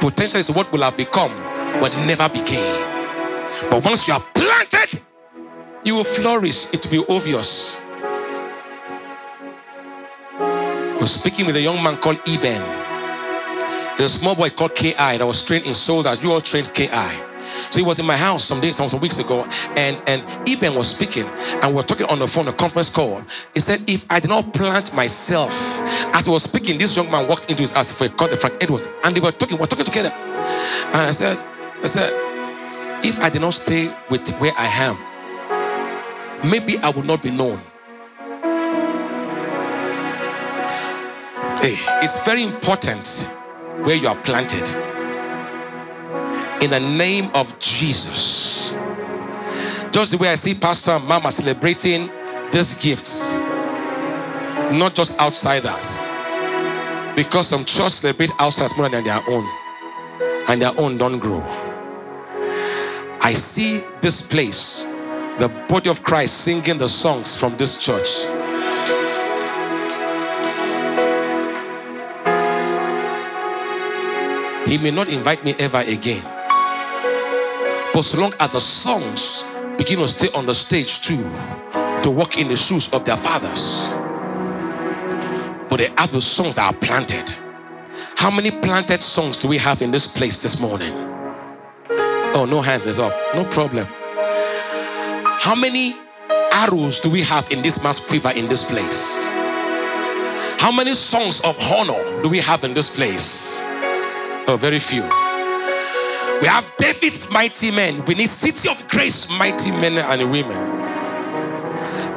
Potential 0.00 0.40
is 0.40 0.50
what 0.50 0.72
will 0.72 0.82
have 0.82 0.96
become, 0.96 1.32
but 1.80 1.92
never 2.06 2.28
became. 2.28 2.84
But 3.70 3.84
once 3.84 4.08
you 4.08 4.14
are 4.14 4.24
planted, 4.34 5.00
you 5.84 5.94
will 5.94 6.04
flourish. 6.04 6.66
It 6.72 6.84
will 6.86 7.04
be 7.04 7.14
obvious. 7.14 7.78
I 10.40 10.98
was 11.00 11.12
speaking 11.12 11.46
with 11.46 11.54
a 11.54 11.60
young 11.60 11.80
man 11.80 11.98
called 11.98 12.18
Eben. 12.26 12.83
There's 13.96 14.16
a 14.16 14.18
small 14.18 14.34
boy 14.34 14.50
called 14.50 14.74
KI 14.74 14.92
that 15.18 15.26
was 15.26 15.44
trained 15.44 15.66
in 15.66 15.74
soldiers. 15.74 16.20
You 16.22 16.32
all 16.32 16.40
trained 16.40 16.72
KI. 16.74 16.88
So 17.70 17.80
he 17.80 17.82
was 17.82 18.00
in 18.00 18.06
my 18.06 18.16
house 18.16 18.44
some 18.44 18.60
days, 18.60 18.76
some, 18.76 18.88
some 18.88 19.00
weeks 19.00 19.18
ago, 19.20 19.46
and 19.76 19.96
and 20.06 20.22
Eben 20.48 20.74
was 20.74 20.88
speaking, 20.88 21.26
and 21.26 21.68
we 21.68 21.74
were 21.74 21.82
talking 21.82 22.06
on 22.06 22.18
the 22.18 22.26
phone, 22.26 22.48
a 22.48 22.52
conference 22.52 22.90
call. 22.90 23.22
He 23.52 23.60
said, 23.60 23.88
"If 23.88 24.04
I 24.10 24.18
did 24.18 24.30
not 24.30 24.52
plant 24.52 24.92
myself," 24.94 25.52
as 26.14 26.26
he 26.26 26.32
was 26.32 26.42
speaking, 26.42 26.78
this 26.78 26.96
young 26.96 27.10
man 27.10 27.28
walked 27.28 27.50
into 27.50 27.62
his 27.62 27.70
house 27.70 27.92
for 27.92 28.06
a 28.06 28.36
Frank 28.36 28.62
Edwards, 28.62 28.88
and 29.04 29.14
they 29.14 29.20
were 29.20 29.30
talking, 29.32 29.56
we 29.56 29.60
were 29.60 29.66
talking 29.66 29.84
together. 29.84 30.10
And 30.10 31.06
I 31.06 31.12
said, 31.12 31.38
I 31.82 31.86
said, 31.86 32.12
if 33.04 33.20
I 33.20 33.30
did 33.30 33.40
not 33.42 33.54
stay 33.54 33.92
with 34.10 34.28
where 34.38 34.52
I 34.56 34.66
am, 34.66 36.50
maybe 36.50 36.78
I 36.78 36.90
would 36.90 37.06
not 37.06 37.22
be 37.22 37.30
known. 37.30 37.60
Hey, 41.60 41.76
it's 42.02 42.24
very 42.24 42.42
important 42.42 43.28
where 43.82 43.96
you 43.96 44.08
are 44.08 44.16
planted. 44.16 44.66
In 46.62 46.70
the 46.70 46.80
name 46.80 47.30
of 47.34 47.58
Jesus. 47.58 48.72
Just 49.90 50.12
the 50.12 50.18
way 50.18 50.28
I 50.28 50.36
see 50.36 50.54
Pastor 50.54 50.92
and 50.92 51.04
Mama 51.04 51.30
celebrating 51.30 52.08
these 52.52 52.74
gifts, 52.74 53.34
not 54.72 54.94
just 54.94 55.20
outsiders. 55.20 56.10
Because 57.16 57.48
some 57.48 57.64
church 57.64 57.92
celebrate 57.92 58.30
outsiders 58.40 58.76
more 58.76 58.88
than 58.88 59.04
their 59.04 59.20
own, 59.28 59.46
and 60.48 60.62
their 60.62 60.72
own 60.78 60.96
don't 60.96 61.18
grow. 61.18 61.42
I 63.20 63.34
see 63.34 63.82
this 64.00 64.20
place, 64.22 64.84
the 65.38 65.48
body 65.68 65.90
of 65.90 66.02
Christ 66.02 66.38
singing 66.42 66.78
the 66.78 66.88
songs 66.88 67.38
from 67.38 67.56
this 67.56 67.76
church 67.76 68.26
He 74.66 74.78
may 74.78 74.90
not 74.90 75.08
invite 75.12 75.44
me 75.44 75.54
ever 75.58 75.80
again. 75.80 76.22
But 77.92 78.02
so 78.02 78.20
long 78.20 78.32
as 78.40 78.52
the 78.52 78.60
sons 78.60 79.44
begin 79.76 79.98
to 79.98 80.08
stay 80.08 80.30
on 80.32 80.46
the 80.46 80.54
stage 80.54 81.00
too, 81.00 81.22
to 82.02 82.10
walk 82.10 82.38
in 82.38 82.48
the 82.48 82.56
shoes 82.56 82.88
of 82.92 83.04
their 83.04 83.16
fathers. 83.16 83.92
But 85.68 85.76
the 85.76 85.92
other 85.98 86.20
songs 86.20 86.58
are 86.58 86.72
planted. 86.72 87.34
How 88.16 88.30
many 88.30 88.50
planted 88.50 89.02
songs 89.02 89.36
do 89.36 89.48
we 89.48 89.58
have 89.58 89.82
in 89.82 89.90
this 89.90 90.06
place 90.06 90.42
this 90.42 90.60
morning? 90.60 90.92
Oh, 92.36 92.46
no 92.48 92.62
hands 92.62 92.86
is 92.86 92.98
up. 92.98 93.12
No 93.34 93.44
problem. 93.44 93.86
How 95.40 95.54
many 95.54 95.94
arrows 96.52 97.00
do 97.00 97.10
we 97.10 97.22
have 97.22 97.50
in 97.50 97.60
this 97.60 97.82
mass 97.84 98.04
quiver 98.04 98.30
in 98.30 98.48
this 98.48 98.64
place? 98.64 99.28
How 100.58 100.72
many 100.72 100.94
songs 100.94 101.40
of 101.42 101.58
honor 101.70 102.22
do 102.22 102.28
we 102.30 102.40
have 102.40 102.64
in 102.64 102.72
this 102.72 102.88
place? 102.94 103.62
Oh, 104.46 104.56
very 104.58 104.78
few. 104.78 105.02
We 106.42 106.48
have 106.48 106.70
David's 106.76 107.32
mighty 107.32 107.70
men. 107.70 108.04
We 108.04 108.14
need 108.14 108.28
City 108.28 108.68
of 108.68 108.86
Grace 108.88 109.30
mighty 109.38 109.70
men 109.70 109.96
and 109.96 110.30
women. 110.30 110.56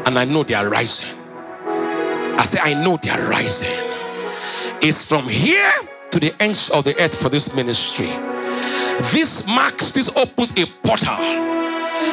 And 0.05 0.19
I 0.19 0.25
know 0.25 0.43
they 0.43 0.53
are 0.53 0.67
rising. 0.67 1.17
I 1.65 2.43
say, 2.43 2.59
I 2.61 2.73
know 2.83 2.97
they 3.01 3.09
are 3.09 3.29
rising. 3.29 3.69
It's 4.81 5.07
from 5.07 5.27
here 5.27 5.71
to 6.11 6.19
the 6.19 6.35
ends 6.41 6.69
of 6.69 6.83
the 6.83 7.01
earth 7.01 7.21
for 7.21 7.29
this 7.29 7.55
ministry. 7.55 8.07
This 9.11 9.47
marks, 9.47 9.93
this 9.93 10.09
opens 10.17 10.51
a 10.59 10.65
portal. 10.83 11.17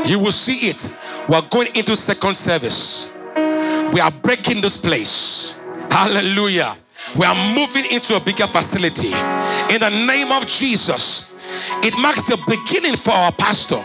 You 0.07 0.21
will 0.21 0.33
see 0.33 0.69
it. 0.69 0.97
We're 1.29 1.43
going 1.43 1.75
into 1.75 1.97
second 1.97 2.37
service. 2.37 3.11
We 3.93 4.01
are 4.01 4.11
breaking 4.11 4.61
this 4.61 4.77
place. 4.77 5.57
Hallelujah. 5.91 6.77
We 7.17 7.25
are 7.27 7.55
moving 7.55 7.85
into 7.93 8.17
a 8.17 8.21
bigger 8.21 8.47
facility 8.47 9.13
in 9.13 9.81
the 9.81 9.91
name 10.07 10.33
of 10.33 10.47
Jesus. 10.47 11.31
It 11.83 11.97
marks 11.99 12.25
the 12.27 12.37
beginning 12.49 12.97
for 12.97 13.13
our 13.13 13.31
pastor. 13.31 13.83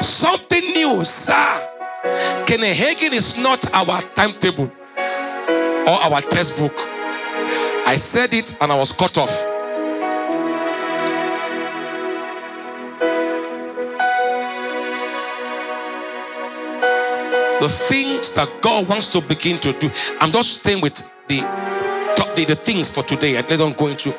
Something 0.00 0.72
new, 0.72 1.04
sir. 1.04 1.68
Kenneth 2.46 2.76
Hagin 2.76 3.12
is 3.12 3.36
not 3.36 3.64
our 3.74 4.00
timetable 4.14 4.70
or 5.86 6.00
our 6.02 6.20
textbook. 6.22 6.72
I 7.86 7.96
said 7.96 8.32
it 8.32 8.56
and 8.60 8.72
I 8.72 8.78
was 8.78 8.92
cut 8.92 9.18
off. 9.18 9.30
The 17.60 17.68
things 17.68 18.32
that 18.32 18.48
God 18.60 18.88
wants 18.88 19.08
to 19.08 19.20
begin 19.20 19.58
to 19.60 19.72
do. 19.72 19.90
I'm 20.20 20.32
just 20.32 20.54
staying 20.54 20.80
with 20.80 20.94
the 21.28 21.40
the, 22.36 22.44
the 22.44 22.56
things 22.56 22.90
for 22.90 23.02
today 23.02 23.36
and 23.36 23.48
let 23.48 23.58
them 23.58 23.72
go 23.72 23.88
into. 23.88 24.12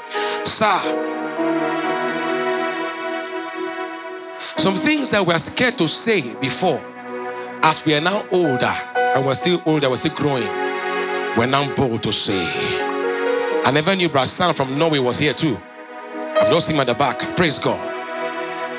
Sir, 0.46 0.78
some 4.58 4.76
things 4.76 5.12
that 5.12 5.24
we're 5.26 5.38
scared 5.40 5.78
to 5.78 5.88
say 5.88 6.36
before, 6.36 6.82
as 7.64 7.86
we 7.86 7.94
are 7.96 8.02
now 8.02 8.24
older 8.32 8.74
and 8.96 9.26
we're 9.26 9.34
still 9.36 9.62
older, 9.66 9.90
we're 9.90 9.96
still 9.96 10.16
growing, 10.16 10.48
we're 11.38 11.46
now 11.46 11.74
bold 11.76 12.04
to 12.04 12.12
say. 12.12 12.44
I 13.66 13.72
never 13.72 13.96
knew 13.96 14.10
Brassan 14.10 14.56
from 14.56 14.78
Norway 14.78 15.00
was 15.00 15.20
here 15.20 15.34
too. 15.34 15.58
I'm 16.16 16.52
not 16.52 16.64
seeing 16.64 16.76
him 16.76 16.82
at 16.82 16.88
the 16.88 16.94
back. 16.94 17.20
Praise 17.38 17.58
God. 17.60 17.80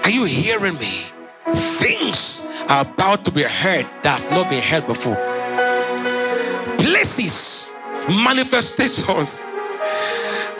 Are 0.04 0.10
you 0.10 0.24
hearing 0.24 0.74
me? 0.74 1.04
Things 1.52 2.46
are 2.68 2.82
about 2.82 3.24
to 3.24 3.30
be 3.30 3.42
heard 3.42 3.86
that 4.02 4.20
have 4.20 4.30
not 4.30 4.50
been 4.50 4.62
heard 4.62 4.86
before. 4.86 5.16
Places 6.78 7.70
manifestations 8.08 9.42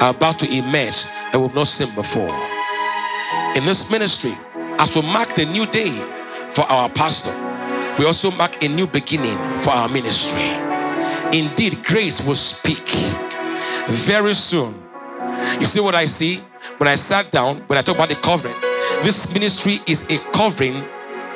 are 0.01 0.11
about 0.11 0.39
to 0.39 0.47
emerge 0.51 1.05
that 1.33 1.39
we've 1.39 1.55
not 1.55 1.67
seen 1.67 1.95
before. 1.95 2.35
In 3.57 3.65
this 3.65 3.91
ministry, 3.91 4.37
as 4.79 4.97
we 4.97 5.03
mark 5.03 5.35
the 5.35 5.45
new 5.45 5.67
day 5.67 5.91
for 6.51 6.63
our 6.63 6.89
pastor, 6.89 7.35
we 7.99 8.07
also 8.07 8.31
mark 8.33 8.63
a 8.63 8.69
new 8.69 8.87
beginning 8.87 9.37
for 9.61 9.71
our 9.71 9.89
ministry. 9.89 10.49
Indeed, 11.37 11.85
grace 11.85 12.27
will 12.27 12.35
speak 12.35 12.89
very 13.89 14.35
soon. 14.35 14.83
You 15.61 15.67
see 15.67 15.81
what 15.81 15.95
I 15.95 16.07
see? 16.07 16.43
When 16.79 16.89
I 16.89 16.95
sat 16.95 17.31
down, 17.31 17.59
when 17.67 17.79
I 17.79 17.83
talk 17.83 17.97
about 17.97 18.09
the 18.09 18.17
covering, 18.17 18.55
this 19.03 19.33
ministry 19.33 19.81
is 19.87 20.11
a 20.11 20.19
covering 20.33 20.83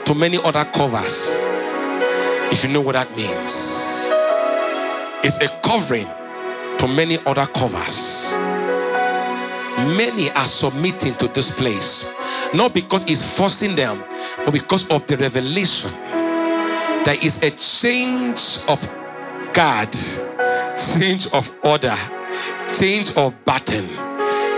to 0.05 0.15
many 0.15 0.39
other 0.43 0.65
covers. 0.65 1.43
If 2.51 2.65
you 2.65 2.71
know 2.71 2.81
what 2.81 2.95
that 2.95 3.15
means 3.15 3.98
is 5.25 5.41
a 5.43 5.49
covering 5.63 6.09
to 6.79 6.89
many 6.89 7.19
other 7.27 7.47
covers. 7.47 8.33
Many 9.97 10.31
are 10.31 10.47
submitting 10.47 11.15
to 11.15 11.29
this 11.29 11.57
place, 11.57 12.13
not 12.53 12.75
because 12.75 13.09
it's 13.11 13.37
forcing 13.37 13.77
them, 13.77 14.03
but 14.45 14.53
because 14.53 14.89
of 14.89 15.07
the 15.07 15.17
revelation. 15.17 15.91
There 17.05 17.17
is 17.23 17.43
a 17.43 17.51
change 17.51 18.59
of 18.69 18.87
God 19.55 19.95
change 20.79 21.27
of 21.33 21.53
order, 21.65 21.97
change 22.73 23.11
of 23.17 23.35
pattern. 23.45 23.85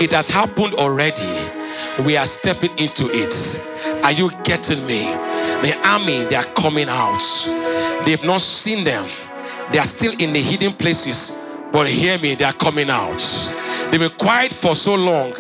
It 0.03 0.13
has 0.13 0.29
happened 0.29 0.75
already. 0.75 1.29
We 2.05 2.17
are 2.17 2.27
stepping 2.27 2.77
into 2.79 3.09
it. 3.11 3.65
Are 4.05 4.13
you 4.13 4.31
getting 4.45 4.85
me? 4.87 5.05
The 5.63 5.79
army, 5.85 6.25
they 6.25 6.37
are 6.37 6.45
coming 6.55 6.89
out. 6.89 7.23
They've 8.05 8.23
not 8.25 8.43
seen 8.43 8.85
them. 8.85 9.09
They 9.73 9.79
are 9.79 9.85
still 9.87 10.13
in 10.19 10.33
the 10.33 10.41
hidden 10.41 10.73
places. 10.73 11.41
But 11.73 11.89
hear 11.89 12.19
me, 12.19 12.35
they 12.35 12.45
are 12.45 12.53
coming 12.53 12.91
out. 12.91 13.19
They've 13.91 14.01
been 14.01 14.11
quiet 14.11 14.53
for 14.53 14.75
so 14.75 14.95
long. 14.95 15.35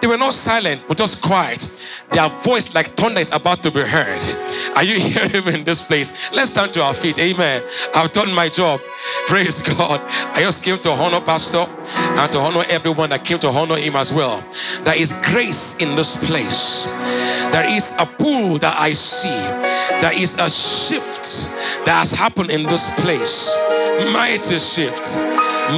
They 0.00 0.06
were 0.06 0.18
not 0.18 0.34
silent, 0.34 0.84
but 0.86 0.96
just 0.98 1.22
quiet. 1.22 1.84
Their 2.12 2.28
voice, 2.28 2.74
like 2.74 2.96
thunder, 2.96 3.20
is 3.20 3.32
about 3.32 3.62
to 3.62 3.70
be 3.70 3.80
heard. 3.80 4.20
Are 4.76 4.84
you 4.84 4.98
hearing 5.00 5.44
me 5.44 5.54
in 5.54 5.64
this 5.64 5.82
place? 5.82 6.32
Let's 6.32 6.50
stand 6.50 6.72
to 6.74 6.82
our 6.82 6.94
feet. 6.94 7.18
Amen. 7.18 7.62
I've 7.94 8.12
done 8.12 8.32
my 8.32 8.48
job. 8.48 8.80
Praise 9.26 9.62
God. 9.62 10.00
I 10.34 10.40
just 10.40 10.64
came 10.64 10.78
to 10.80 10.90
honor 10.90 11.20
Pastor 11.20 11.66
and 11.68 12.32
to 12.32 12.38
honor 12.38 12.64
everyone 12.68 13.10
that 13.10 13.24
came 13.24 13.38
to 13.40 13.48
honor 13.48 13.76
him 13.76 13.96
as 13.96 14.12
well. 14.12 14.44
There 14.84 14.96
is 14.96 15.12
grace 15.24 15.76
in 15.78 15.96
this 15.96 16.16
place. 16.26 16.84
There 17.52 17.68
is 17.68 17.94
a 17.98 18.06
pool 18.06 18.58
that 18.58 18.78
I 18.78 18.92
see. 18.92 19.28
There 20.00 20.12
is 20.18 20.38
a 20.38 20.48
shift 20.48 21.50
that 21.84 21.98
has 21.98 22.12
happened 22.12 22.50
in 22.50 22.64
this 22.64 22.90
place. 23.00 23.52
Mighty 24.12 24.58
shift. 24.58 25.18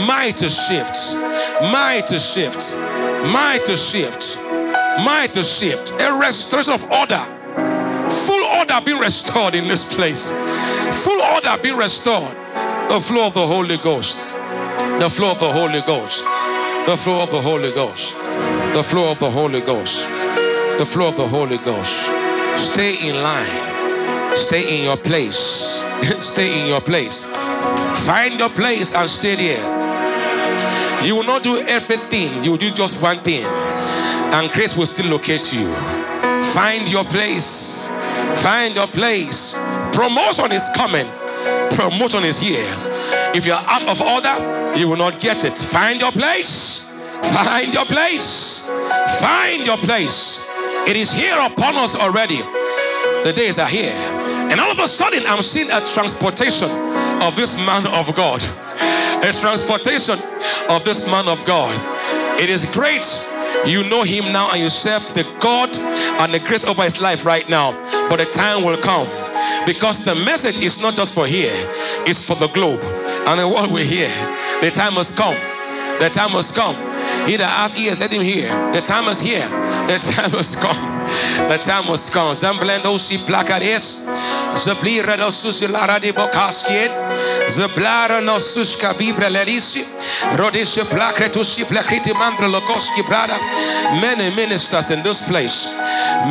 Mighty 0.06 0.48
shift. 0.48 1.14
Mighty 1.72 2.18
shift. 2.18 2.76
Mighty 3.32 3.76
shift. 3.76 4.38
Mighty 5.04 5.42
shift. 5.42 5.90
A 6.00 6.18
restoration 6.20 6.72
of 6.72 6.84
order. 6.90 7.22
Full 8.10 8.43
order 8.64 8.84
be 8.84 8.98
restored 8.98 9.54
in 9.54 9.68
this 9.68 9.84
place. 9.94 10.30
Full 11.04 11.20
order 11.20 11.62
be 11.62 11.72
restored. 11.72 12.34
The 12.88 13.00
flow 13.00 13.26
of 13.26 13.34
the 13.34 13.46
Holy 13.46 13.76
Ghost. 13.76 14.24
The 15.00 15.10
flow 15.10 15.32
of 15.32 15.40
the 15.40 15.52
Holy 15.52 15.80
Ghost. 15.82 16.24
The 16.86 16.96
flow 16.96 17.22
of 17.22 17.30
the 17.30 17.40
Holy 17.40 17.70
Ghost. 17.72 18.14
The 18.74 18.82
flow 18.82 19.10
of 19.10 19.18
the 19.18 19.30
Holy 19.30 19.60
Ghost. 19.60 20.06
The 20.78 20.86
flow 20.86 21.08
of 21.08 21.16
the 21.16 21.28
Holy 21.28 21.58
Ghost. 21.58 22.06
Stay 22.56 23.08
in 23.08 23.22
line. 23.22 24.36
Stay 24.36 24.78
in 24.78 24.84
your 24.84 24.96
place. 24.96 25.82
stay 26.20 26.62
in 26.62 26.68
your 26.68 26.80
place. 26.80 27.26
Find 28.06 28.38
your 28.38 28.50
place 28.50 28.94
and 28.94 29.08
stay 29.10 29.36
there. 29.36 31.04
You 31.04 31.16
will 31.16 31.24
not 31.24 31.42
do 31.42 31.58
everything, 31.58 32.42
you 32.42 32.52
will 32.52 32.58
do 32.58 32.70
just 32.70 33.02
one 33.02 33.18
thing, 33.18 33.44
and 33.44 34.50
grace 34.52 34.74
will 34.74 34.86
still 34.86 35.10
locate 35.10 35.52
you. 35.52 35.70
Find 36.54 36.90
your 36.90 37.04
place. 37.04 37.90
Find 38.36 38.74
your 38.74 38.86
place. 38.86 39.54
Promotion 39.92 40.52
is 40.52 40.68
coming, 40.76 41.06
promotion 41.76 42.24
is 42.24 42.38
here. 42.38 42.66
If 43.34 43.46
you're 43.46 43.56
out 43.56 43.88
of 43.88 44.00
order, 44.00 44.78
you 44.78 44.88
will 44.88 44.96
not 44.96 45.20
get 45.20 45.44
it. 45.44 45.56
Find 45.56 46.00
your 46.00 46.12
place. 46.12 46.88
Find 47.32 47.72
your 47.72 47.84
place. 47.84 48.68
Find 49.20 49.66
your 49.66 49.78
place. 49.78 50.44
It 50.86 50.96
is 50.96 51.12
here 51.12 51.38
upon 51.40 51.76
us 51.76 51.96
already. 51.96 52.42
The 53.24 53.32
days 53.34 53.58
are 53.58 53.68
here. 53.68 53.94
And 54.50 54.60
all 54.60 54.70
of 54.70 54.78
a 54.78 54.88
sudden, 54.88 55.22
I'm 55.26 55.42
seeing 55.42 55.70
a 55.70 55.80
transportation 55.86 56.70
of 57.22 57.36
this 57.36 57.58
man 57.58 57.86
of 57.86 58.14
God 58.14 58.42
a 59.24 59.32
transportation 59.32 60.18
of 60.68 60.84
this 60.84 61.06
man 61.06 61.28
of 61.28 61.44
God. 61.46 61.72
It 62.40 62.50
is 62.50 62.66
great. 62.66 63.06
You 63.66 63.84
know 63.84 64.02
him 64.02 64.32
now 64.32 64.50
and 64.52 64.60
you 64.60 64.68
serve 64.68 65.02
the 65.14 65.24
God 65.40 65.76
and 66.20 66.32
the 66.32 66.38
grace 66.38 66.64
over 66.64 66.82
his 66.82 67.00
life 67.00 67.24
right 67.24 67.48
now. 67.48 67.72
But 68.08 68.16
the 68.18 68.26
time 68.26 68.64
will 68.64 68.76
come 68.76 69.08
because 69.66 70.04
the 70.04 70.14
message 70.14 70.60
is 70.60 70.82
not 70.82 70.94
just 70.94 71.14
for 71.14 71.26
here, 71.26 71.52
it's 72.06 72.26
for 72.26 72.36
the 72.36 72.48
globe 72.48 72.80
and 72.82 73.40
the 73.40 73.48
world 73.48 73.72
will 73.72 73.84
hear. 73.84 74.08
The 74.60 74.70
time 74.70 74.92
has 74.94 75.16
come. 75.16 75.36
The 76.00 76.10
time 76.10 76.30
has 76.30 76.52
come. 76.52 76.74
He 77.26 77.36
that 77.36 77.48
has 77.48 77.78
ears, 77.78 78.00
let 78.00 78.12
him 78.12 78.22
hear. 78.22 78.48
The 78.72 78.80
time 78.80 79.08
is 79.08 79.20
here. 79.20 79.48
The 79.86 79.98
time 79.98 80.30
has 80.32 80.56
come. 80.56 80.76
The 81.48 81.58
time 81.58 81.88
was 81.88 82.10
come. 82.10 82.34
Zamblendo 82.34 82.98
si 82.98 83.18
placares. 83.18 84.04
Zablira 84.54 85.16
no 85.16 85.30
susilara 85.30 86.00
de 86.00 86.12
bocaskiet. 87.34 87.50
Zablara 87.50 88.20
no 88.20 88.38
suska 88.38 88.94
bibra 88.94 89.28
lerisi. 89.28 89.84
Rodisha 90.36 90.84
placretusi 90.84 91.64
placriti 91.64 92.12
mandra 92.12 92.48
logoski 92.48 93.02
brada. 93.02 93.34
Many 94.00 94.34
ministers 94.34 94.90
in 94.90 95.02
this 95.02 95.22
place. 95.28 95.68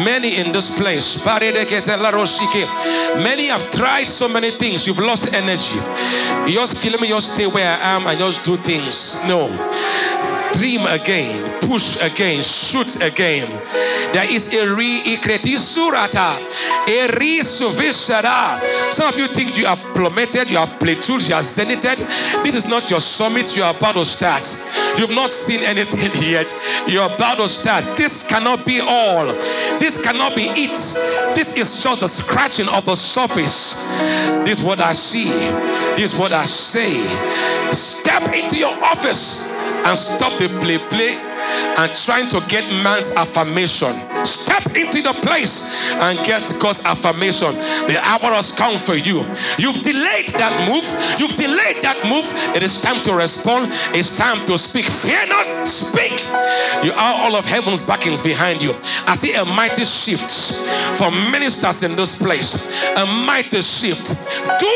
Many 0.03 0.37
in 0.39 0.51
this 0.51 0.71
place. 0.71 1.23
Many 3.15 3.47
have 3.47 3.71
tried 3.71 4.09
so 4.09 4.27
many 4.27 4.51
things. 4.51 4.87
You've 4.87 4.99
lost 4.99 5.33
energy. 5.33 5.79
You 6.47 6.53
just 6.53 6.77
feel 6.77 6.99
me, 6.99 7.07
just 7.07 7.33
stay 7.35 7.47
where 7.47 7.69
I 7.69 7.95
am 7.95 8.07
and 8.07 8.19
just 8.19 8.43
do 8.43 8.57
things. 8.57 9.17
No 9.27 9.49
dream 10.53 10.85
again, 10.87 11.61
push 11.61 11.97
again, 12.01 12.41
shoot 12.41 13.01
again. 13.01 13.49
There 14.13 14.29
is 14.31 14.53
a 14.53 14.75
re 14.75 15.01
surata, 15.17 16.39
a 16.87 17.17
re 17.19 17.41
Some 17.41 19.07
of 19.07 19.17
you 19.17 19.27
think 19.27 19.57
you 19.57 19.65
have 19.65 19.79
plummeted, 19.93 20.49
you 20.49 20.57
have 20.57 20.69
plateaued, 20.79 21.27
you 21.27 21.35
have 21.35 21.43
zenithed. 21.43 21.97
This 22.43 22.55
is 22.55 22.67
not 22.67 22.89
your 22.89 22.99
summit, 22.99 23.55
you 23.57 23.63
are 23.63 23.75
about 23.75 23.93
to 23.95 24.05
start. 24.05 24.45
You've 24.97 25.09
not 25.09 25.29
seen 25.29 25.61
anything 25.61 26.11
yet. 26.29 26.53
You're 26.87 27.05
about 27.05 27.37
to 27.37 27.49
start. 27.49 27.97
This 27.97 28.27
cannot 28.27 28.65
be 28.65 28.79
all. 28.79 29.25
This 29.79 30.01
cannot 30.01 30.35
be 30.35 30.43
it. 30.43 30.77
This 31.35 31.57
is 31.57 31.83
just 31.83 32.03
a 32.03 32.07
scratching 32.07 32.67
of 32.69 32.85
the 32.85 32.95
surface. 32.95 33.81
This 34.45 34.59
is 34.59 34.65
what 34.65 34.79
I 34.79 34.93
see. 34.93 35.29
This 35.95 36.13
is 36.13 36.19
what 36.19 36.31
I 36.31 36.45
say. 36.45 37.03
Step 37.73 38.33
into 38.33 38.57
your 38.57 38.73
office 38.83 39.51
and 39.86 39.97
stop 39.97 40.38
the 40.39 40.47
play 40.61 40.77
play 40.89 41.34
and 41.77 41.91
trying 41.95 42.29
to 42.29 42.41
get 42.47 42.63
man's 42.84 43.11
affirmation. 43.15 43.93
Step 44.25 44.65
into 44.77 45.01
the 45.01 45.13
place 45.21 45.69
and 45.91 46.17
get 46.25 46.41
God's 46.59 46.86
affirmation. 46.86 47.55
The 47.88 47.99
hour 48.01 48.34
has 48.34 48.51
come 48.51 48.77
for 48.77 48.95
you. 48.95 49.25
You've 49.57 49.81
delayed 49.81 50.29
that 50.39 50.53
move. 50.69 50.86
You've 51.19 51.36
delayed 51.36 51.84
that 51.84 51.99
move. 52.05 52.25
It 52.55 52.63
is 52.63 52.79
time 52.79 53.03
to 53.03 53.13
respond. 53.13 53.69
It's 53.95 54.15
time 54.15 54.45
to 54.47 54.57
speak. 54.57 54.86
Fear 54.86 55.27
not, 55.27 55.67
speak. 55.67 56.13
You 56.84 56.93
are 56.93 57.13
all 57.25 57.36
of 57.36 57.45
heaven's 57.45 57.86
backings 57.86 58.21
behind 58.21 58.61
you. 58.61 58.73
I 59.07 59.15
see 59.15 59.34
a 59.34 59.45
mighty 59.45 59.86
shift 59.86 60.31
for 60.97 61.11
ministers 61.31 61.84
in 61.84 61.95
this 61.95 62.17
place. 62.17 62.69
A 62.97 63.05
mighty 63.25 63.61
shift. 63.61 64.23
Do 64.59 64.73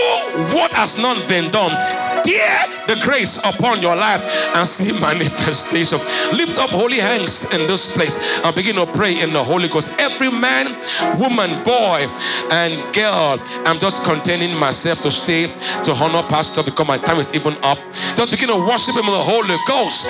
what 0.55 0.72
has 0.74 0.99
not 0.99 1.28
been 1.28 1.51
done 1.51 2.07
The 2.28 2.99
grace 3.03 3.38
upon 3.38 3.82
your 3.82 3.95
life 3.95 4.21
and 4.55 4.67
see 4.67 4.91
manifestation. 4.99 5.99
Lift 6.36 6.57
up 6.59 6.69
holy 6.69 6.99
hands 6.99 7.53
in 7.53 7.67
this 7.67 7.93
place 7.93 8.19
and 8.43 8.53
begin 8.53 8.75
to 8.75 8.86
pray 8.86 9.21
in 9.21 9.32
the 9.32 9.43
Holy 9.43 9.69
Ghost. 9.69 9.99
Every 9.99 10.30
man, 10.30 10.75
woman, 11.17 11.63
boy, 11.63 12.07
and 12.51 12.73
girl, 12.93 13.39
I'm 13.65 13.80
just 13.80 14.03
containing 14.03 14.57
myself 14.57 15.01
to 15.01 15.11
stay 15.11 15.47
to 15.84 15.91
honor 15.93 16.23
Pastor 16.28 16.63
because 16.63 16.88
my 16.88 16.97
time 16.97 17.19
is 17.19 17.34
even 17.34 17.55
up. 17.63 17.78
Just 18.15 18.32
begin 18.32 18.49
to 18.49 18.57
worship 18.57 18.95
Him 18.95 19.05
in 19.05 19.11
the 19.11 19.23
Holy 19.23 19.55
Ghost. 19.65 20.07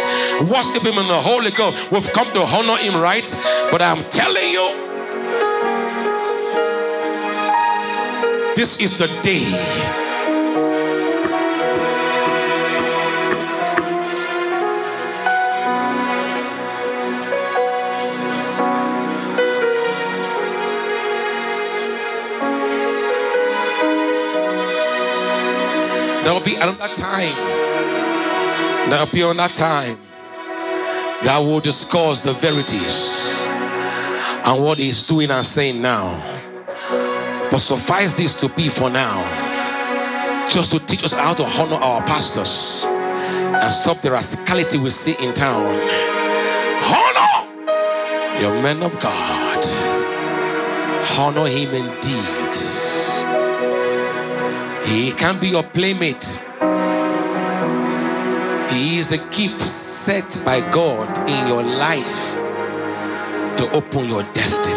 Worship 0.49 0.83
Him 0.83 0.97
in 0.97 1.07
the 1.07 1.21
Holy 1.21 1.51
Ghost. 1.51 1.91
We've 1.91 2.11
come 2.13 2.31
to 2.33 2.41
honor 2.41 2.77
Him, 2.77 2.99
right? 2.99 3.27
But 3.69 3.81
I'm 3.83 4.03
telling 4.09 4.49
you, 4.49 4.85
this 8.55 8.81
is 8.81 8.97
the 8.97 9.07
day 9.21 10.06
another 26.61 26.93
time. 26.93 27.35
There 28.89 28.99
will 28.99 29.11
be 29.11 29.21
another 29.21 29.53
time 29.53 29.97
that 31.23 31.39
will 31.39 31.59
discuss 31.59 32.21
the 32.21 32.33
verities 32.33 33.27
and 34.45 34.63
what 34.63 34.77
he's 34.77 35.03
doing 35.03 35.31
and 35.31 35.45
saying 35.45 35.81
now. 35.81 36.23
But 37.51 37.59
suffice 37.59 38.13
this 38.13 38.35
to 38.35 38.49
be 38.49 38.69
for 38.69 38.89
now, 38.89 39.23
just 40.49 40.71
to 40.71 40.79
teach 40.79 41.03
us 41.03 41.13
how 41.13 41.33
to 41.33 41.43
honor 41.43 41.75
our 41.75 42.01
pastors 42.03 42.83
and 42.85 43.71
stop 43.71 44.01
the 44.01 44.11
rascality 44.11 44.77
we 44.77 44.89
see 44.89 45.15
in 45.19 45.33
town. 45.33 45.65
Honor 46.85 48.41
your 48.41 48.61
men 48.61 48.83
of 48.83 48.97
God. 48.99 49.65
Honor 51.17 51.47
him 51.47 51.73
indeed. 51.73 52.55
He 54.87 55.11
can 55.11 55.39
be 55.39 55.49
your 55.49 55.63
playmate. 55.63 56.43
Is 58.97 59.09
the 59.09 59.19
gift 59.29 59.61
set 59.61 60.41
by 60.43 60.59
God 60.71 61.29
in 61.29 61.47
your 61.47 61.61
life 61.61 62.33
to 63.57 63.69
open 63.71 64.09
your 64.09 64.23
destiny. 64.33 64.75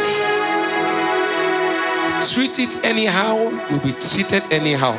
Treat 2.29 2.59
it 2.59 2.85
anyhow, 2.85 3.49
you'll 3.71 3.81
be 3.81 3.95
treated 3.95 4.43
anyhow. 4.53 4.93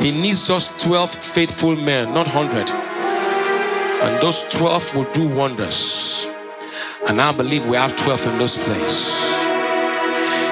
He 0.00 0.10
needs 0.10 0.42
just 0.42 0.76
12 0.80 1.10
faithful 1.10 1.76
men, 1.76 2.12
not 2.12 2.26
100. 2.26 2.68
And 2.68 4.20
those 4.20 4.42
12 4.48 4.96
will 4.96 5.12
do 5.12 5.28
wonders. 5.28 6.26
And 7.08 7.20
I 7.20 7.30
believe 7.30 7.64
we 7.68 7.76
have 7.76 7.94
12 7.96 8.26
in 8.26 8.38
this 8.38 8.60
place. 8.60 9.08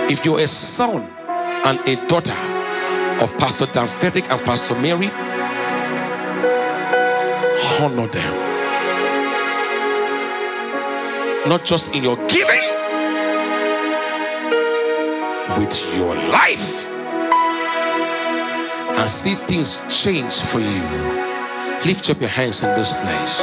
If 0.08 0.24
you're 0.24 0.38
a 0.38 0.46
son 0.46 1.02
and 1.64 1.80
a 1.88 1.96
daughter 2.06 2.36
of 3.20 3.36
Pastor 3.38 3.66
Dan 3.66 3.88
Frederick 3.88 4.30
and 4.30 4.40
Pastor 4.42 4.74
Mary, 4.80 5.10
honor 7.80 8.06
them. 8.06 8.34
Not 11.48 11.64
just 11.64 11.94
in 11.94 12.04
your 12.04 12.16
giving, 12.28 12.68
with 15.56 15.96
your 15.96 16.14
life. 16.14 16.86
And 18.98 19.10
see 19.10 19.34
things 19.34 19.80
change 19.88 20.40
for 20.40 20.60
you. 20.60 20.82
Lift 21.84 22.10
up 22.10 22.20
your 22.20 22.28
hands 22.28 22.62
in 22.62 22.70
this 22.76 22.92
place. 22.92 23.40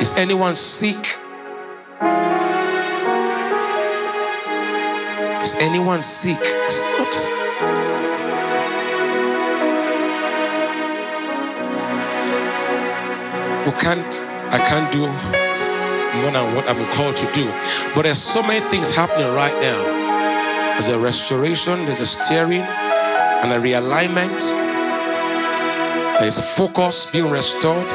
Is 0.00 0.16
anyone 0.16 0.56
sick? 0.56 1.16
Is 5.42 5.54
anyone 5.60 6.02
sick? 6.02 6.40
We 13.68 13.74
can't, 13.74 14.22
I 14.50 14.56
can't 14.56 14.90
do 14.90 15.00
more 15.02 16.32
than 16.32 16.54
what 16.54 16.66
I'm 16.70 16.90
called 16.94 17.16
to 17.16 17.30
do. 17.32 17.44
But 17.94 18.04
there's 18.04 18.18
so 18.18 18.42
many 18.42 18.60
things 18.60 18.96
happening 18.96 19.30
right 19.34 19.52
now. 19.60 20.72
There's 20.72 20.88
a 20.88 20.98
restoration, 20.98 21.84
there's 21.84 22.00
a 22.00 22.06
steering, 22.06 22.62
and 22.62 23.52
a 23.52 23.58
realignment. 23.60 24.40
There's 26.18 26.56
focus 26.56 27.10
being 27.10 27.28
restored. 27.28 27.90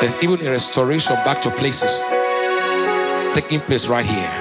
There's 0.00 0.22
even 0.22 0.40
a 0.46 0.52
restoration 0.52 1.14
back 1.26 1.42
to 1.42 1.50
places 1.50 2.00
taking 3.34 3.60
place 3.60 3.86
right 3.86 4.06
here 4.06 4.32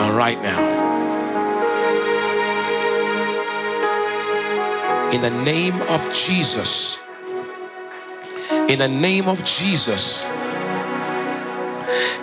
and 0.00 0.16
right 0.16 0.40
now. 0.40 0.72
In 5.12 5.20
the 5.20 5.44
name 5.44 5.82
of 5.82 6.10
Jesus. 6.14 7.03
In 8.68 8.78
the 8.78 8.88
name 8.88 9.28
of 9.28 9.44
Jesus. 9.44 10.26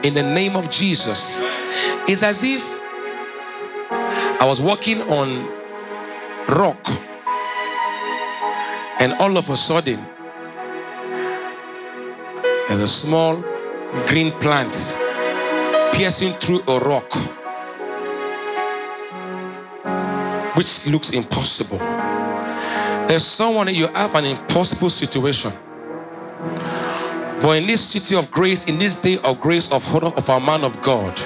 In 0.03 0.13
the 0.13 0.23
name 0.23 0.55
of 0.55 0.69
Jesus. 0.69 1.39
It's 2.07 2.23
as 2.23 2.43
if 2.43 2.63
I 4.41 4.45
was 4.45 4.59
walking 4.59 5.01
on 5.03 5.47
rock 6.47 6.83
and 8.99 9.13
all 9.13 9.37
of 9.37 9.49
a 9.49 9.55
sudden 9.55 10.03
there's 12.67 12.81
a 12.81 12.87
small 12.87 13.35
green 14.07 14.31
plant 14.31 14.97
piercing 15.93 16.33
through 16.33 16.63
a 16.67 16.79
rock 16.79 17.13
which 20.57 20.87
looks 20.87 21.11
impossible. 21.11 21.77
There's 23.07 23.25
someone 23.25 23.73
you 23.73 23.87
have 23.87 24.15
an 24.15 24.25
impossible 24.25 24.89
situation. 24.89 25.53
But 27.41 27.57
in 27.57 27.65
this 27.65 27.81
city 27.81 28.15
of 28.15 28.29
grace, 28.29 28.69
in 28.69 28.77
this 28.77 28.95
day 28.95 29.17
of 29.19 29.39
grace 29.39 29.71
of 29.71 29.83
honor 29.95 30.13
of 30.15 30.29
our 30.29 30.39
man 30.39 30.63
of 30.63 30.79
God, 30.83 31.19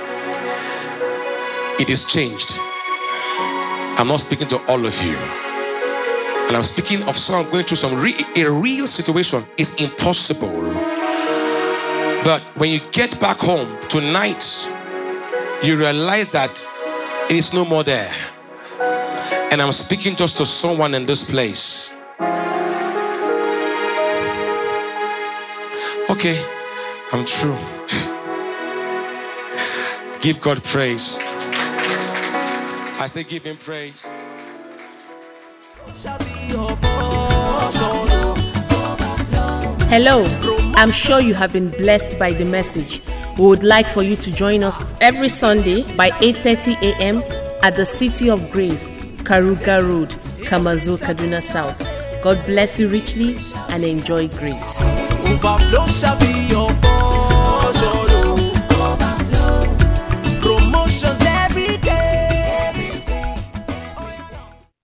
it 1.77 1.89
is 1.89 2.05
changed. 2.05 2.55
I'm 3.97 4.07
not 4.07 4.21
speaking 4.21 4.47
to 4.47 4.57
all 4.67 4.85
of 4.85 5.03
you. 5.03 5.17
And 6.47 6.55
I'm 6.55 6.63
speaking 6.63 7.03
of 7.03 7.17
someone 7.17 7.51
going 7.51 7.65
through 7.65 7.77
some 7.77 7.99
re- 7.99 8.15
a 8.37 8.49
real 8.49 8.87
situation. 8.87 9.43
It's 9.57 9.75
impossible. 9.75 10.73
But 12.23 12.41
when 12.55 12.71
you 12.71 12.79
get 12.91 13.19
back 13.19 13.37
home 13.37 13.77
tonight, 13.89 14.69
you 15.63 15.75
realize 15.77 16.29
that 16.31 16.65
it 17.29 17.35
is 17.35 17.53
no 17.53 17.65
more 17.65 17.83
there. 17.83 18.13
And 19.51 19.61
I'm 19.61 19.71
speaking 19.71 20.15
just 20.15 20.37
to 20.37 20.45
someone 20.45 20.93
in 20.93 21.05
this 21.05 21.29
place. 21.29 21.93
Okay, 26.15 26.41
I'm 27.11 27.25
true. 27.25 27.57
give 30.21 30.39
God 30.39 30.63
praise. 30.63 31.17
I 32.97 33.05
say, 33.07 33.23
give 33.23 33.43
Him 33.43 33.57
praise. 33.57 34.07
Hello, 39.91 40.23
I'm 40.75 40.89
sure 40.89 41.19
you 41.19 41.33
have 41.33 41.51
been 41.51 41.69
blessed 41.71 42.17
by 42.17 42.31
the 42.31 42.45
message. 42.45 43.01
We 43.37 43.45
would 43.47 43.63
like 43.63 43.87
for 43.87 44.01
you 44.01 44.15
to 44.15 44.33
join 44.33 44.63
us 44.63 44.79
every 45.01 45.27
Sunday 45.27 45.83
by 45.97 46.11
8:30 46.21 46.81
a.m. 46.81 47.21
at 47.61 47.75
the 47.75 47.85
City 47.85 48.29
of 48.29 48.51
Grace, 48.51 48.89
Karuga 49.27 49.83
Road, 49.83 50.09
Kamazu, 50.47 50.97
Kaduna 50.97 51.43
South. 51.43 51.83
God 52.23 52.43
bless 52.45 52.79
you 52.79 52.87
richly 52.87 53.35
and 53.67 53.83
enjoy 53.83 54.29
grace. 54.29 55.14
Overflow 55.35 55.85
shall 55.87 56.17
be 56.17 56.47
your 56.47 56.55
portion. 56.55 56.64